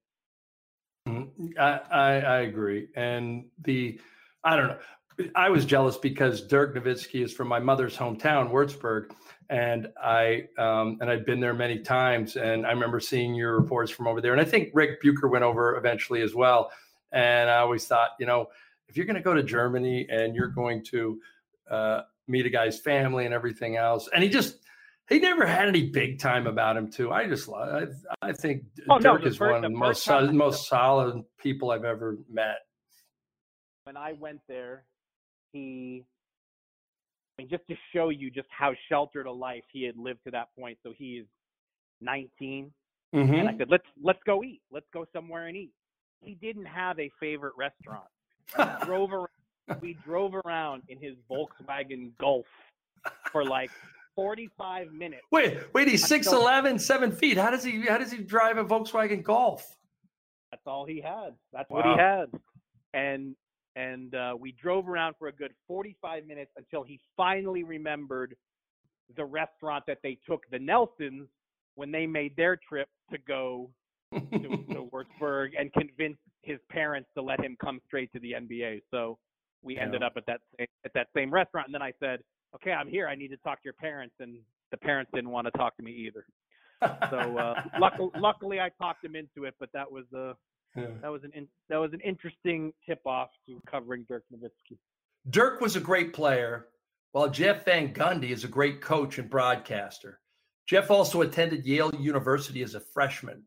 Mm-hmm. 1.08 1.48
I, 1.58 1.80
I, 1.90 2.12
I 2.20 2.36
agree, 2.40 2.88
and 2.94 3.46
the 3.64 4.00
I 4.44 4.56
don't 4.56 4.68
know. 4.68 4.78
I 5.34 5.48
was 5.48 5.64
jealous 5.64 5.96
because 5.96 6.46
Dirk 6.46 6.74
Nowitzki 6.74 7.22
is 7.24 7.32
from 7.32 7.48
my 7.48 7.60
mother's 7.60 7.96
hometown, 7.96 8.50
Würzburg, 8.50 9.12
and 9.48 9.88
I 10.02 10.48
um, 10.58 10.98
and 11.00 11.10
I'd 11.10 11.24
been 11.24 11.40
there 11.40 11.54
many 11.54 11.78
times, 11.80 12.36
and 12.36 12.66
I 12.66 12.70
remember 12.70 13.00
seeing 13.00 13.34
your 13.34 13.58
reports 13.58 13.90
from 13.90 14.06
over 14.06 14.20
there. 14.20 14.32
And 14.32 14.40
I 14.40 14.44
think 14.44 14.70
Rick 14.74 15.02
Bucher 15.02 15.28
went 15.28 15.44
over 15.44 15.76
eventually 15.76 16.22
as 16.22 16.34
well. 16.34 16.70
And 17.12 17.48
I 17.48 17.58
always 17.58 17.86
thought, 17.86 18.10
you 18.18 18.26
know, 18.26 18.46
if 18.88 18.96
you're 18.96 19.06
going 19.06 19.16
to 19.16 19.22
go 19.22 19.34
to 19.34 19.42
Germany 19.42 20.06
and 20.10 20.34
you're 20.34 20.48
going 20.48 20.84
to 20.86 21.20
uh, 21.70 22.00
meet 22.26 22.46
a 22.46 22.50
guy's 22.50 22.80
family 22.80 23.24
and 23.24 23.32
everything 23.32 23.76
else, 23.76 24.08
and 24.12 24.22
he 24.22 24.28
just 24.28 24.58
he 25.08 25.20
never 25.20 25.46
had 25.46 25.68
any 25.68 25.90
big 25.90 26.18
time 26.18 26.46
about 26.46 26.76
him 26.76 26.90
too. 26.90 27.12
I 27.12 27.28
just 27.28 27.48
I, 27.48 27.86
I 28.20 28.32
think 28.32 28.64
oh, 28.88 28.98
Dirk 28.98 29.22
no, 29.22 29.28
is 29.28 29.36
first, 29.36 29.52
one 29.52 29.56
of 29.56 29.62
the, 29.62 29.68
the 29.68 29.74
most 29.74 30.08
most 30.32 30.68
solid 30.68 31.22
people 31.38 31.70
I've 31.70 31.84
ever 31.84 32.18
met. 32.28 32.56
When 33.84 33.96
I 33.96 34.14
went 34.14 34.40
there, 34.48 34.86
he 35.54 36.04
I 37.36 37.42
mean, 37.42 37.50
just 37.50 37.66
to 37.68 37.74
show 37.92 38.10
you 38.10 38.30
just 38.30 38.48
how 38.56 38.72
sheltered 38.88 39.26
a 39.26 39.32
life 39.32 39.64
he 39.72 39.84
had 39.84 39.96
lived 39.96 40.20
to 40.24 40.30
that 40.32 40.48
point. 40.58 40.78
So 40.82 40.92
he's 40.96 41.24
19, 42.00 42.70
mm-hmm. 43.14 43.34
and 43.34 43.48
I 43.48 43.56
said, 43.56 43.68
"Let's 43.70 43.84
let's 44.02 44.20
go 44.24 44.44
eat. 44.44 44.60
Let's 44.70 44.86
go 44.92 45.04
somewhere 45.12 45.46
and 45.46 45.56
eat." 45.56 45.72
He 46.20 46.34
didn't 46.34 46.66
have 46.66 46.98
a 47.00 47.10
favorite 47.18 47.54
restaurant. 47.56 48.06
We 48.56 48.86
drove 48.86 49.12
around. 49.12 49.28
We 49.80 49.96
drove 50.04 50.34
around 50.34 50.82
in 50.88 50.98
his 50.98 51.14
Volkswagen 51.30 52.10
Golf 52.20 52.46
for 53.32 53.44
like 53.44 53.70
45 54.14 54.92
minutes. 54.92 55.22
Wait, 55.32 55.58
wait, 55.72 55.88
he's 55.88 56.06
6'11, 56.06 56.80
7 56.80 57.10
feet. 57.10 57.38
How 57.38 57.50
does 57.50 57.64
he 57.64 57.80
how 57.86 57.98
does 57.98 58.12
he 58.12 58.18
drive 58.18 58.58
a 58.58 58.64
Volkswagen 58.64 59.22
Golf? 59.22 59.76
That's 60.50 60.62
all 60.66 60.84
he 60.84 61.00
had. 61.00 61.34
That's 61.52 61.68
wow. 61.70 61.78
what 61.78 61.86
he 61.86 61.98
had. 61.98 62.26
And 62.92 63.34
and 63.76 64.14
uh, 64.14 64.34
we 64.38 64.52
drove 64.52 64.88
around 64.88 65.14
for 65.18 65.28
a 65.28 65.32
good 65.32 65.52
45 65.66 66.26
minutes 66.26 66.50
until 66.56 66.82
he 66.82 67.00
finally 67.16 67.64
remembered 67.64 68.36
the 69.16 69.24
restaurant 69.24 69.84
that 69.86 69.98
they 70.02 70.18
took 70.26 70.42
the 70.50 70.58
Nelsons 70.58 71.28
when 71.74 71.90
they 71.90 72.06
made 72.06 72.36
their 72.36 72.56
trip 72.56 72.88
to 73.10 73.18
go 73.26 73.70
to, 74.12 74.20
to 74.20 74.90
Würzburg 74.92 75.50
and 75.58 75.72
convinced 75.72 76.20
his 76.42 76.58
parents 76.70 77.08
to 77.16 77.22
let 77.22 77.42
him 77.42 77.56
come 77.60 77.80
straight 77.86 78.12
to 78.12 78.20
the 78.20 78.32
NBA. 78.32 78.82
So 78.90 79.18
we 79.62 79.78
ended 79.78 80.02
up 80.02 80.12
at 80.16 80.26
that 80.26 80.40
same, 80.58 80.66
at 80.84 80.92
that 80.94 81.08
same 81.16 81.32
restaurant. 81.32 81.68
And 81.68 81.74
then 81.74 81.82
I 81.82 81.92
said, 81.98 82.20
"Okay, 82.54 82.72
I'm 82.72 82.88
here. 82.88 83.08
I 83.08 83.14
need 83.14 83.28
to 83.28 83.36
talk 83.38 83.58
to 83.58 83.64
your 83.64 83.74
parents." 83.74 84.14
And 84.20 84.36
the 84.70 84.76
parents 84.76 85.10
didn't 85.14 85.30
want 85.30 85.46
to 85.46 85.50
talk 85.52 85.76
to 85.78 85.82
me 85.82 85.92
either. 85.92 86.26
so 87.10 87.38
uh, 87.38 87.62
luckily, 87.80 88.10
luckily, 88.18 88.60
I 88.60 88.70
talked 88.78 89.04
him 89.04 89.16
into 89.16 89.44
it. 89.46 89.54
But 89.58 89.70
that 89.72 89.90
was 89.90 90.04
uh, 90.16 90.34
yeah. 90.76 90.86
that 91.02 91.10
was 91.10 91.22
an 91.24 91.32
in, 91.34 91.48
that 91.68 91.78
was 91.78 91.92
an 91.92 92.00
interesting 92.00 92.72
tip 92.86 93.00
off 93.06 93.30
to 93.46 93.60
covering 93.70 94.04
Dirk 94.08 94.24
Nowitzki. 94.32 94.78
Dirk 95.28 95.60
was 95.60 95.76
a 95.76 95.80
great 95.80 96.12
player, 96.12 96.66
while 97.12 97.30
Jeff 97.30 97.64
Van 97.64 97.94
Gundy 97.94 98.30
is 98.30 98.44
a 98.44 98.48
great 98.48 98.80
coach 98.80 99.18
and 99.18 99.30
broadcaster. 99.30 100.20
Jeff 100.66 100.90
also 100.90 101.20
attended 101.20 101.66
Yale 101.66 101.94
University 101.94 102.62
as 102.62 102.74
a 102.74 102.80
freshman. 102.80 103.44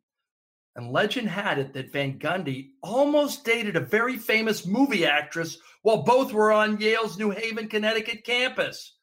And 0.75 0.91
legend 0.91 1.27
had 1.27 1.57
it 1.57 1.73
that 1.73 1.91
Van 1.91 2.19
Gundy 2.19 2.69
almost 2.83 3.43
dated 3.43 3.75
a 3.75 3.81
very 3.81 4.15
famous 4.15 4.65
movie 4.65 5.07
actress 5.07 5.57
while 5.81 6.03
both 6.03 6.31
were 6.31 6.51
on 6.51 6.79
Yale's 6.79 7.17
New 7.17 7.31
Haven, 7.31 7.67
Connecticut 7.67 8.23
campus. 8.23 8.95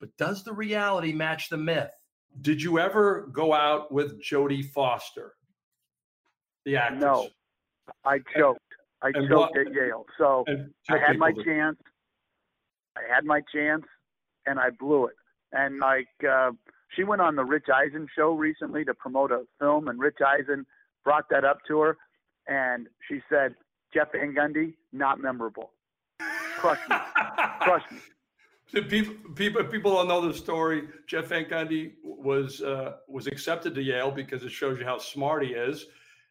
But 0.00 0.16
does 0.16 0.44
the 0.44 0.54
reality 0.54 1.12
match 1.12 1.50
the 1.50 1.58
myth? 1.58 1.90
Did 2.40 2.62
you 2.62 2.78
ever 2.78 3.28
go 3.32 3.52
out 3.52 3.92
with 3.92 4.22
Jodie 4.22 4.64
Foster, 4.64 5.34
the 6.64 6.76
actress? 6.76 7.02
No, 7.02 7.28
I 8.04 8.18
choked. 8.36 8.60
I 9.02 9.12
choked 9.12 9.30
what, 9.30 9.56
at 9.56 9.72
Yale. 9.72 10.04
So 10.18 10.44
I 10.88 10.98
had 10.98 11.18
my 11.18 11.32
chance. 11.44 11.76
I 12.96 13.14
had 13.14 13.24
my 13.24 13.40
chance, 13.52 13.84
and 14.46 14.58
I 14.58 14.70
blew 14.70 15.06
it. 15.06 15.14
And 15.52 15.78
like 15.78 16.08
uh, 16.28 16.50
she 16.94 17.04
went 17.04 17.22
on 17.22 17.36
the 17.36 17.44
Rich 17.44 17.66
Eisen 17.72 18.06
show 18.16 18.32
recently 18.32 18.84
to 18.84 18.94
promote 18.94 19.32
a 19.32 19.42
film, 19.58 19.88
and 19.88 19.98
Rich 19.98 20.18
Eisen 20.24 20.66
brought 21.04 21.24
that 21.30 21.44
up 21.44 21.58
to 21.68 21.80
her, 21.80 21.96
and 22.46 22.88
she 23.08 23.20
said, 23.28 23.54
"Jeff 23.92 24.12
Van 24.12 24.34
Gundy, 24.34 24.74
not 24.92 25.20
memorable." 25.20 25.72
Crush 26.56 26.80
me, 26.88 26.96
crush 27.60 27.84
me. 27.90 27.98
People, 28.88 29.14
people, 29.34 29.64
people 29.64 29.94
don't 29.94 30.06
know 30.06 30.26
the 30.26 30.34
story. 30.34 30.84
Jeff 31.06 31.26
Van 31.26 31.44
Gundy 31.44 31.92
was 32.04 32.60
uh, 32.60 32.96
was 33.08 33.26
accepted 33.26 33.74
to 33.74 33.82
Yale 33.82 34.10
because 34.10 34.44
it 34.44 34.52
shows 34.52 34.78
you 34.78 34.84
how 34.84 34.98
smart 34.98 35.42
he 35.42 35.50
is. 35.50 35.86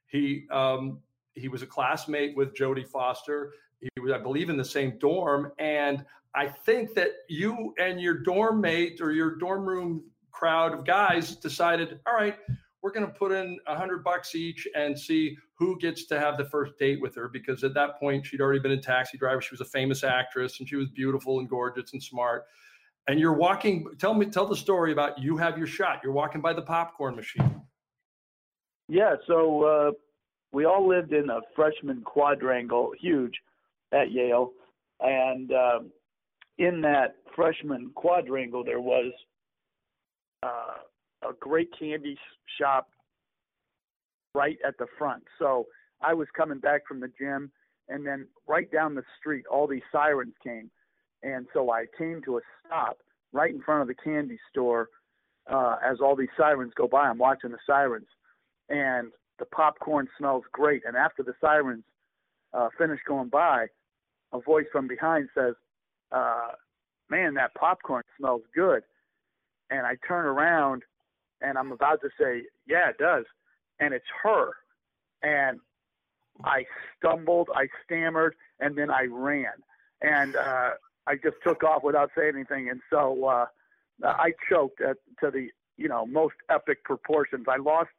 He 0.07 0.47
um, 0.49 0.99
he 1.35 1.47
was 1.47 1.61
a 1.61 1.67
classmate 1.67 2.35
with 2.35 2.53
Jodie 2.53 2.87
Foster. 2.87 3.53
He 3.79 4.01
was, 4.01 4.11
I 4.11 4.17
believe, 4.17 4.49
in 4.49 4.57
the 4.57 4.65
same 4.65 4.97
dorm, 4.99 5.51
and 5.57 6.05
I 6.35 6.47
think 6.47 6.93
that 6.95 7.11
you 7.27 7.73
and 7.79 7.99
your 7.99 8.15
dorm 8.15 8.61
mate 8.61 8.99
or 9.01 9.11
your 9.11 9.37
dorm 9.37 9.65
room 9.65 10.03
crowd 10.31 10.73
of 10.73 10.85
guys 10.85 11.35
decided, 11.35 11.99
all 12.05 12.13
right, 12.13 12.37
we're 12.81 12.91
going 12.91 13.05
to 13.05 13.11
put 13.11 13.31
in 13.31 13.59
a 13.67 13.75
hundred 13.75 14.03
bucks 14.03 14.35
each 14.35 14.67
and 14.75 14.97
see 14.97 15.37
who 15.55 15.77
gets 15.79 16.05
to 16.05 16.19
have 16.19 16.37
the 16.37 16.45
first 16.45 16.77
date 16.77 17.01
with 17.01 17.15
her. 17.15 17.27
Because 17.27 17.63
at 17.63 17.73
that 17.73 17.99
point 17.99 18.25
she'd 18.25 18.41
already 18.41 18.59
been 18.59 18.71
a 18.71 18.81
taxi 18.81 19.17
driver. 19.17 19.41
She 19.41 19.51
was 19.51 19.61
a 19.61 19.65
famous 19.65 20.03
actress 20.03 20.59
and 20.59 20.69
she 20.69 20.75
was 20.75 20.87
beautiful 20.89 21.39
and 21.39 21.49
gorgeous 21.49 21.93
and 21.93 22.01
smart. 22.01 22.45
And 23.07 23.19
you're 23.19 23.33
walking 23.33 23.87
tell 23.97 24.13
me 24.13 24.27
tell 24.27 24.45
the 24.45 24.55
story 24.55 24.91
about 24.91 25.19
you 25.19 25.35
have 25.37 25.57
your 25.57 25.67
shot. 25.67 25.99
You're 26.03 26.13
walking 26.13 26.41
by 26.41 26.53
the 26.53 26.61
popcorn 26.61 27.15
machine. 27.15 27.61
Yeah 28.87 29.15
so 29.27 29.63
uh, 29.63 29.91
we 30.51 30.65
all 30.65 30.87
lived 30.87 31.13
in 31.13 31.29
a 31.29 31.39
freshman 31.55 32.01
quadrangle 32.01 32.91
huge 32.99 33.35
at 33.91 34.11
yale 34.11 34.51
and 34.99 35.51
uh, 35.51 35.79
in 36.57 36.81
that 36.81 37.15
freshman 37.35 37.91
quadrangle 37.95 38.63
there 38.63 38.81
was 38.81 39.11
uh, 40.43 41.27
a 41.29 41.33
great 41.39 41.69
candy 41.77 42.17
shop 42.57 42.89
right 44.35 44.57
at 44.65 44.77
the 44.77 44.87
front. 44.97 45.23
So 45.37 45.67
I 46.01 46.13
was 46.13 46.27
coming 46.35 46.59
back 46.59 46.87
from 46.87 46.99
the 46.99 47.11
gym, 47.19 47.51
and 47.87 48.05
then 48.05 48.27
right 48.47 48.71
down 48.71 48.95
the 48.95 49.03
street, 49.19 49.45
all 49.51 49.67
these 49.67 49.81
sirens 49.91 50.33
came. 50.43 50.69
And 51.23 51.47
so 51.53 51.71
I 51.71 51.85
came 51.97 52.21
to 52.25 52.37
a 52.37 52.41
stop 52.65 52.99
right 53.33 53.53
in 53.53 53.61
front 53.61 53.81
of 53.81 53.87
the 53.87 53.95
candy 53.95 54.39
store 54.49 54.89
uh, 55.51 55.77
as 55.85 55.97
all 56.01 56.15
these 56.15 56.29
sirens 56.37 56.73
go 56.75 56.87
by. 56.87 57.07
I'm 57.07 57.17
watching 57.17 57.51
the 57.51 57.57
sirens, 57.67 58.07
and 58.69 59.11
the 59.39 59.45
popcorn 59.45 60.07
smells 60.17 60.43
great. 60.51 60.83
And 60.85 60.95
after 60.95 61.23
the 61.23 61.33
sirens 61.41 61.83
uh, 62.53 62.69
finish 62.77 62.99
going 63.07 63.29
by, 63.29 63.67
a 64.31 64.39
voice 64.39 64.65
from 64.71 64.87
behind 64.87 65.29
says, 65.33 65.55
uh, 66.11 66.49
Man, 67.09 67.33
that 67.35 67.55
popcorn 67.55 68.03
smells 68.17 68.43
good. 68.53 68.83
And 69.71 69.85
I 69.85 69.95
turn 70.07 70.25
around 70.25 70.83
and 71.41 71.57
I'm 71.57 71.71
about 71.71 72.01
to 72.01 72.09
say, 72.19 72.43
yeah, 72.67 72.89
it 72.89 72.97
does. 72.97 73.25
And 73.79 73.93
it's 73.93 74.05
her. 74.23 74.51
And 75.23 75.59
I 76.43 76.65
stumbled, 76.97 77.49
I 77.55 77.67
stammered, 77.85 78.35
and 78.59 78.77
then 78.77 78.89
I 78.91 79.07
ran. 79.11 79.53
And 80.01 80.35
uh, 80.35 80.71
I 81.07 81.15
just 81.15 81.37
took 81.43 81.63
off 81.63 81.83
without 81.83 82.11
saying 82.17 82.33
anything. 82.35 82.69
And 82.69 82.81
so 82.89 83.25
uh, 83.25 83.45
I 84.03 84.31
choked 84.49 84.81
at, 84.81 84.97
to 85.21 85.31
the, 85.31 85.49
you 85.77 85.87
know, 85.87 86.05
most 86.05 86.35
epic 86.49 86.83
proportions. 86.83 87.45
I 87.49 87.57
lost 87.57 87.89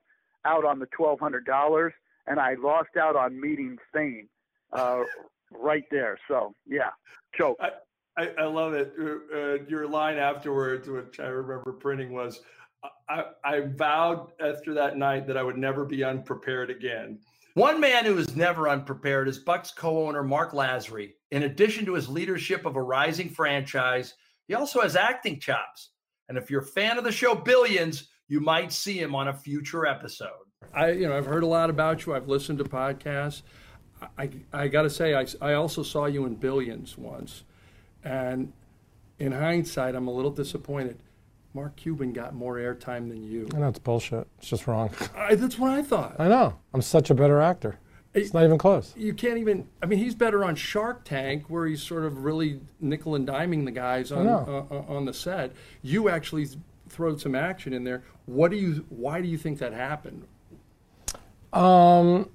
out 0.45 0.65
on 0.65 0.79
the 0.79 0.87
$1,200 0.87 1.91
and 2.27 2.39
I 2.39 2.55
lost 2.55 2.97
out 2.99 3.17
on 3.17 3.41
meeting 3.41 3.77
fame 3.93 4.29
uh, 4.73 5.01
right 5.51 5.85
there. 5.91 6.19
So, 6.29 6.55
yeah, 6.67 6.91
choke. 7.35 7.59
I, 7.61 7.71
I, 8.17 8.29
I 8.39 8.45
love 8.45 8.75
it. 8.75 8.93
Uh, 8.99 9.37
uh, 9.37 9.59
your 9.69 9.89
line 9.89 10.17
afterwards, 10.17 10.89
which 10.89 11.21
I 11.21 11.27
remember 11.27 11.73
printing, 11.73 12.13
was 12.13 12.41
I, 13.09 13.25
I 13.45 13.61
vowed 13.61 14.31
after 14.41 14.75
that 14.75 14.97
night 14.97 15.27
that 15.27 15.37
I 15.37 15.43
would 15.43 15.59
never 15.59 15.85
be 15.85 16.05
unprepared 16.05 16.71
again. 16.71 17.19
One 17.55 17.81
man 17.81 18.05
who 18.05 18.17
is 18.17 18.37
never 18.37 18.69
unprepared 18.69 19.29
is 19.29 19.39
Bucks 19.39 19.73
co 19.73 20.07
owner 20.07 20.23
Marc 20.23 20.53
Lasry. 20.53 21.15
In 21.31 21.43
addition 21.43 21.85
to 21.87 21.95
his 21.95 22.09
leadership 22.09 22.65
of 22.65 22.77
a 22.77 22.83
rising 22.83 23.29
franchise, 23.29 24.15
he 24.47 24.55
also 24.55 24.81
has 24.81 24.97
acting 24.97 25.41
chops. 25.41 25.91
And 26.29 26.39
if 26.39 26.49
you're 26.49 26.63
a 26.63 26.67
fan 26.67 26.97
of 26.97 27.05
the 27.05 27.13
show 27.13 27.35
Billions, 27.35 28.09
you 28.31 28.41
might 28.41 28.73
see 28.73 28.99
him 28.99 29.15
on 29.15 29.29
a 29.29 29.35
future 29.35 29.85
episode. 29.85 30.47
I, 30.73 30.93
you 30.93 31.09
know, 31.09 31.17
I've 31.17 31.27
heard 31.27 31.43
a 31.43 31.47
lot 31.47 31.69
about 31.69 32.07
you. 32.07 32.15
I've 32.15 32.29
listened 32.29 32.59
to 32.59 32.65
podcasts. 32.65 33.43
I, 34.17 34.31
I 34.53 34.69
got 34.69 34.83
to 34.83 34.91
say, 34.91 35.15
I, 35.15 35.27
I 35.43 35.55
also 35.55 35.83
saw 35.83 36.07
you 36.07 36.25
in 36.25 36.37
Billions 36.37 36.97
once. 36.97 37.45
And 38.05 38.53
in 39.19 39.33
hindsight, 39.33 39.95
I'm 39.95 40.09
a 40.09 40.13
little 40.13 40.31
disappointed 40.31 41.03
Mark 41.53 41.75
Cuban 41.77 42.13
got 42.13 42.35
more 42.35 42.57
airtime 42.57 43.09
than 43.09 43.25
you. 43.25 43.49
I 43.55 43.59
know 43.59 43.69
it's 43.69 43.79
bullshit. 43.79 44.27
It's 44.39 44.49
just 44.49 44.67
wrong. 44.67 44.91
I, 45.17 45.35
that's 45.35 45.59
what 45.59 45.73
I 45.73 45.83
thought. 45.83 46.17
I 46.19 46.29
know. 46.29 46.57
I'm 46.73 46.83
such 46.83 47.11
a 47.11 47.15
better 47.15 47.41
actor. 47.41 47.79
It's 48.13 48.35
not 48.35 48.45
even 48.45 48.59
close. 48.59 48.93
You 48.97 49.15
can't 49.15 49.39
even. 49.39 49.69
I 49.83 49.87
mean, 49.87 50.01
he's 50.01 50.17
better 50.17 50.45
on 50.45 50.57
Shark 50.57 51.05
Tank, 51.05 51.45
where 51.49 51.67
he's 51.67 51.81
sort 51.81 52.05
of 52.05 52.25
really 52.25 52.61
nickel 52.81 53.15
and 53.15 53.27
diming 53.27 53.65
the 53.65 53.71
guys 53.71 54.11
on 54.11 54.27
uh, 54.27 54.65
uh, 54.69 54.85
on 54.89 55.05
the 55.05 55.15
set. 55.15 55.53
You 55.83 56.09
actually 56.09 56.49
throw 56.91 57.17
some 57.17 57.35
action 57.35 57.73
in 57.73 57.85
there. 57.85 58.03
What 58.27 58.51
do 58.51 58.57
you? 58.57 58.85
Why 58.89 59.21
do 59.21 59.29
you 59.29 59.39
think 59.39 59.59
that 59.59 59.73
happened? 59.73 60.25
Um, 61.53 62.29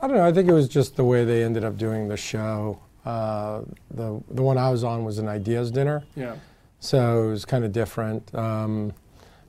I 0.00 0.08
don't 0.08 0.16
know. 0.16 0.26
I 0.26 0.32
think 0.32 0.48
it 0.48 0.52
was 0.52 0.68
just 0.68 0.96
the 0.96 1.04
way 1.04 1.24
they 1.24 1.42
ended 1.42 1.64
up 1.64 1.76
doing 1.76 2.08
the 2.08 2.16
show. 2.16 2.80
Uh, 3.04 3.62
the 3.90 4.22
the 4.30 4.42
one 4.42 4.58
I 4.58 4.70
was 4.70 4.84
on 4.84 5.04
was 5.04 5.18
an 5.18 5.28
ideas 5.28 5.70
dinner. 5.70 6.04
Yeah 6.14 6.36
so 6.82 7.28
it 7.28 7.30
was 7.30 7.44
kind 7.44 7.64
of 7.64 7.70
different. 7.70 8.34
Um, 8.34 8.92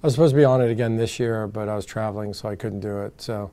I 0.04 0.08
was 0.08 0.14
supposed 0.14 0.34
to 0.34 0.38
be 0.38 0.46
on 0.46 0.62
it 0.62 0.70
again 0.70 0.98
this 0.98 1.20
year, 1.20 1.48
but 1.48 1.68
I 1.68 1.76
was 1.76 1.84
traveling, 1.84 2.32
so 2.32 2.48
I 2.48 2.56
couldn't 2.56 2.82
do 2.82 3.00
it. 3.00 3.20
So 3.20 3.50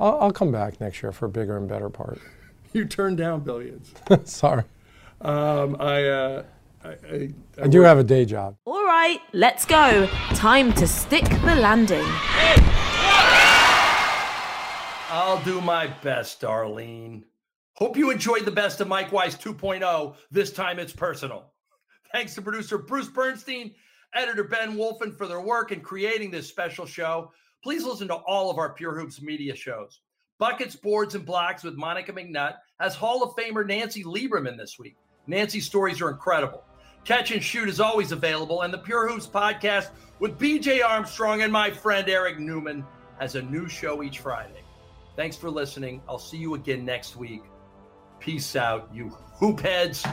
I'll, 0.00 0.18
I'll 0.18 0.32
come 0.32 0.50
back 0.50 0.80
next 0.80 1.02
year 1.02 1.12
for 1.12 1.26
a 1.26 1.28
bigger 1.28 1.58
and 1.58 1.68
better 1.68 1.90
part. 1.90 2.18
you 2.72 2.86
turned 2.86 3.18
down 3.18 3.40
billions. 3.40 3.92
Sorry. 4.24 4.64
Um, 5.20 5.76
I, 5.78 6.08
uh, 6.08 6.44
I, 6.84 6.88
I, 6.88 6.92
I, 7.12 7.28
I 7.62 7.68
do 7.68 7.82
have 7.82 7.98
a 7.98 8.04
day 8.04 8.24
job. 8.24 8.56
All 8.66 8.84
right, 8.84 9.20
let's 9.32 9.64
go. 9.64 10.06
Time 10.34 10.72
to 10.74 10.86
stick 10.86 11.24
the 11.24 11.54
landing. 11.56 12.04
I'll 15.14 15.42
do 15.44 15.60
my 15.60 15.88
best, 16.02 16.40
Darlene. 16.40 17.24
Hope 17.74 17.96
you 17.96 18.10
enjoyed 18.10 18.44
the 18.44 18.50
best 18.50 18.80
of 18.80 18.88
Mike 18.88 19.12
Wise 19.12 19.36
2.0. 19.36 20.14
This 20.30 20.52
time 20.52 20.78
it's 20.78 20.92
personal. 20.92 21.52
Thanks 22.12 22.34
to 22.34 22.42
producer 22.42 22.78
Bruce 22.78 23.08
Bernstein, 23.08 23.74
editor 24.14 24.44
Ben 24.44 24.76
Wolfen 24.76 25.16
for 25.16 25.26
their 25.26 25.40
work 25.40 25.72
in 25.72 25.80
creating 25.80 26.30
this 26.30 26.48
special 26.48 26.86
show. 26.86 27.30
Please 27.62 27.84
listen 27.84 28.08
to 28.08 28.14
all 28.14 28.50
of 28.50 28.58
our 28.58 28.74
Pure 28.74 28.98
Hoops 28.98 29.22
media 29.22 29.54
shows. 29.54 30.00
Buckets, 30.38 30.76
Boards, 30.76 31.14
and 31.14 31.24
Blocks 31.24 31.62
with 31.62 31.76
Monica 31.76 32.12
McNutt 32.12 32.56
has 32.80 32.94
Hall 32.94 33.22
of 33.22 33.34
Famer 33.36 33.66
Nancy 33.66 34.02
Lieberman 34.04 34.56
this 34.56 34.78
week. 34.78 34.96
Nancy's 35.26 35.66
stories 35.66 36.00
are 36.00 36.10
incredible. 36.10 36.64
Catch 37.04 37.32
and 37.32 37.42
Shoot 37.42 37.68
is 37.68 37.80
always 37.80 38.12
available, 38.12 38.62
and 38.62 38.72
the 38.72 38.78
Pure 38.78 39.08
Hoops 39.08 39.26
podcast 39.26 39.90
with 40.20 40.38
BJ 40.38 40.84
Armstrong 40.84 41.42
and 41.42 41.52
my 41.52 41.70
friend 41.70 42.08
Eric 42.08 42.38
Newman 42.38 42.84
has 43.18 43.34
a 43.34 43.42
new 43.42 43.68
show 43.68 44.02
each 44.02 44.20
Friday. 44.20 44.62
Thanks 45.16 45.36
for 45.36 45.50
listening. 45.50 46.00
I'll 46.08 46.18
see 46.18 46.36
you 46.36 46.54
again 46.54 46.84
next 46.84 47.16
week. 47.16 47.42
Peace 48.20 48.54
out, 48.54 48.88
you 48.94 49.08
hoop 49.34 49.60
heads. 49.60 50.06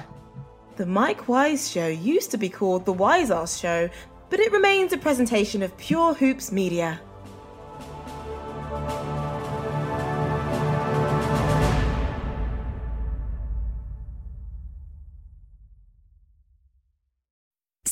The 0.77 0.85
Mike 0.85 1.27
Wise 1.27 1.69
Show 1.69 1.87
used 1.87 2.31
to 2.31 2.37
be 2.37 2.49
called 2.49 2.85
The 2.85 2.93
Wise 2.93 3.29
Ass 3.29 3.59
Show, 3.59 3.89
but 4.31 4.39
it 4.39 4.51
remains 4.51 4.91
a 4.91 4.97
presentation 4.97 5.61
of 5.61 5.77
Pure 5.77 6.15
Hoops 6.15 6.51
Media. 6.51 6.99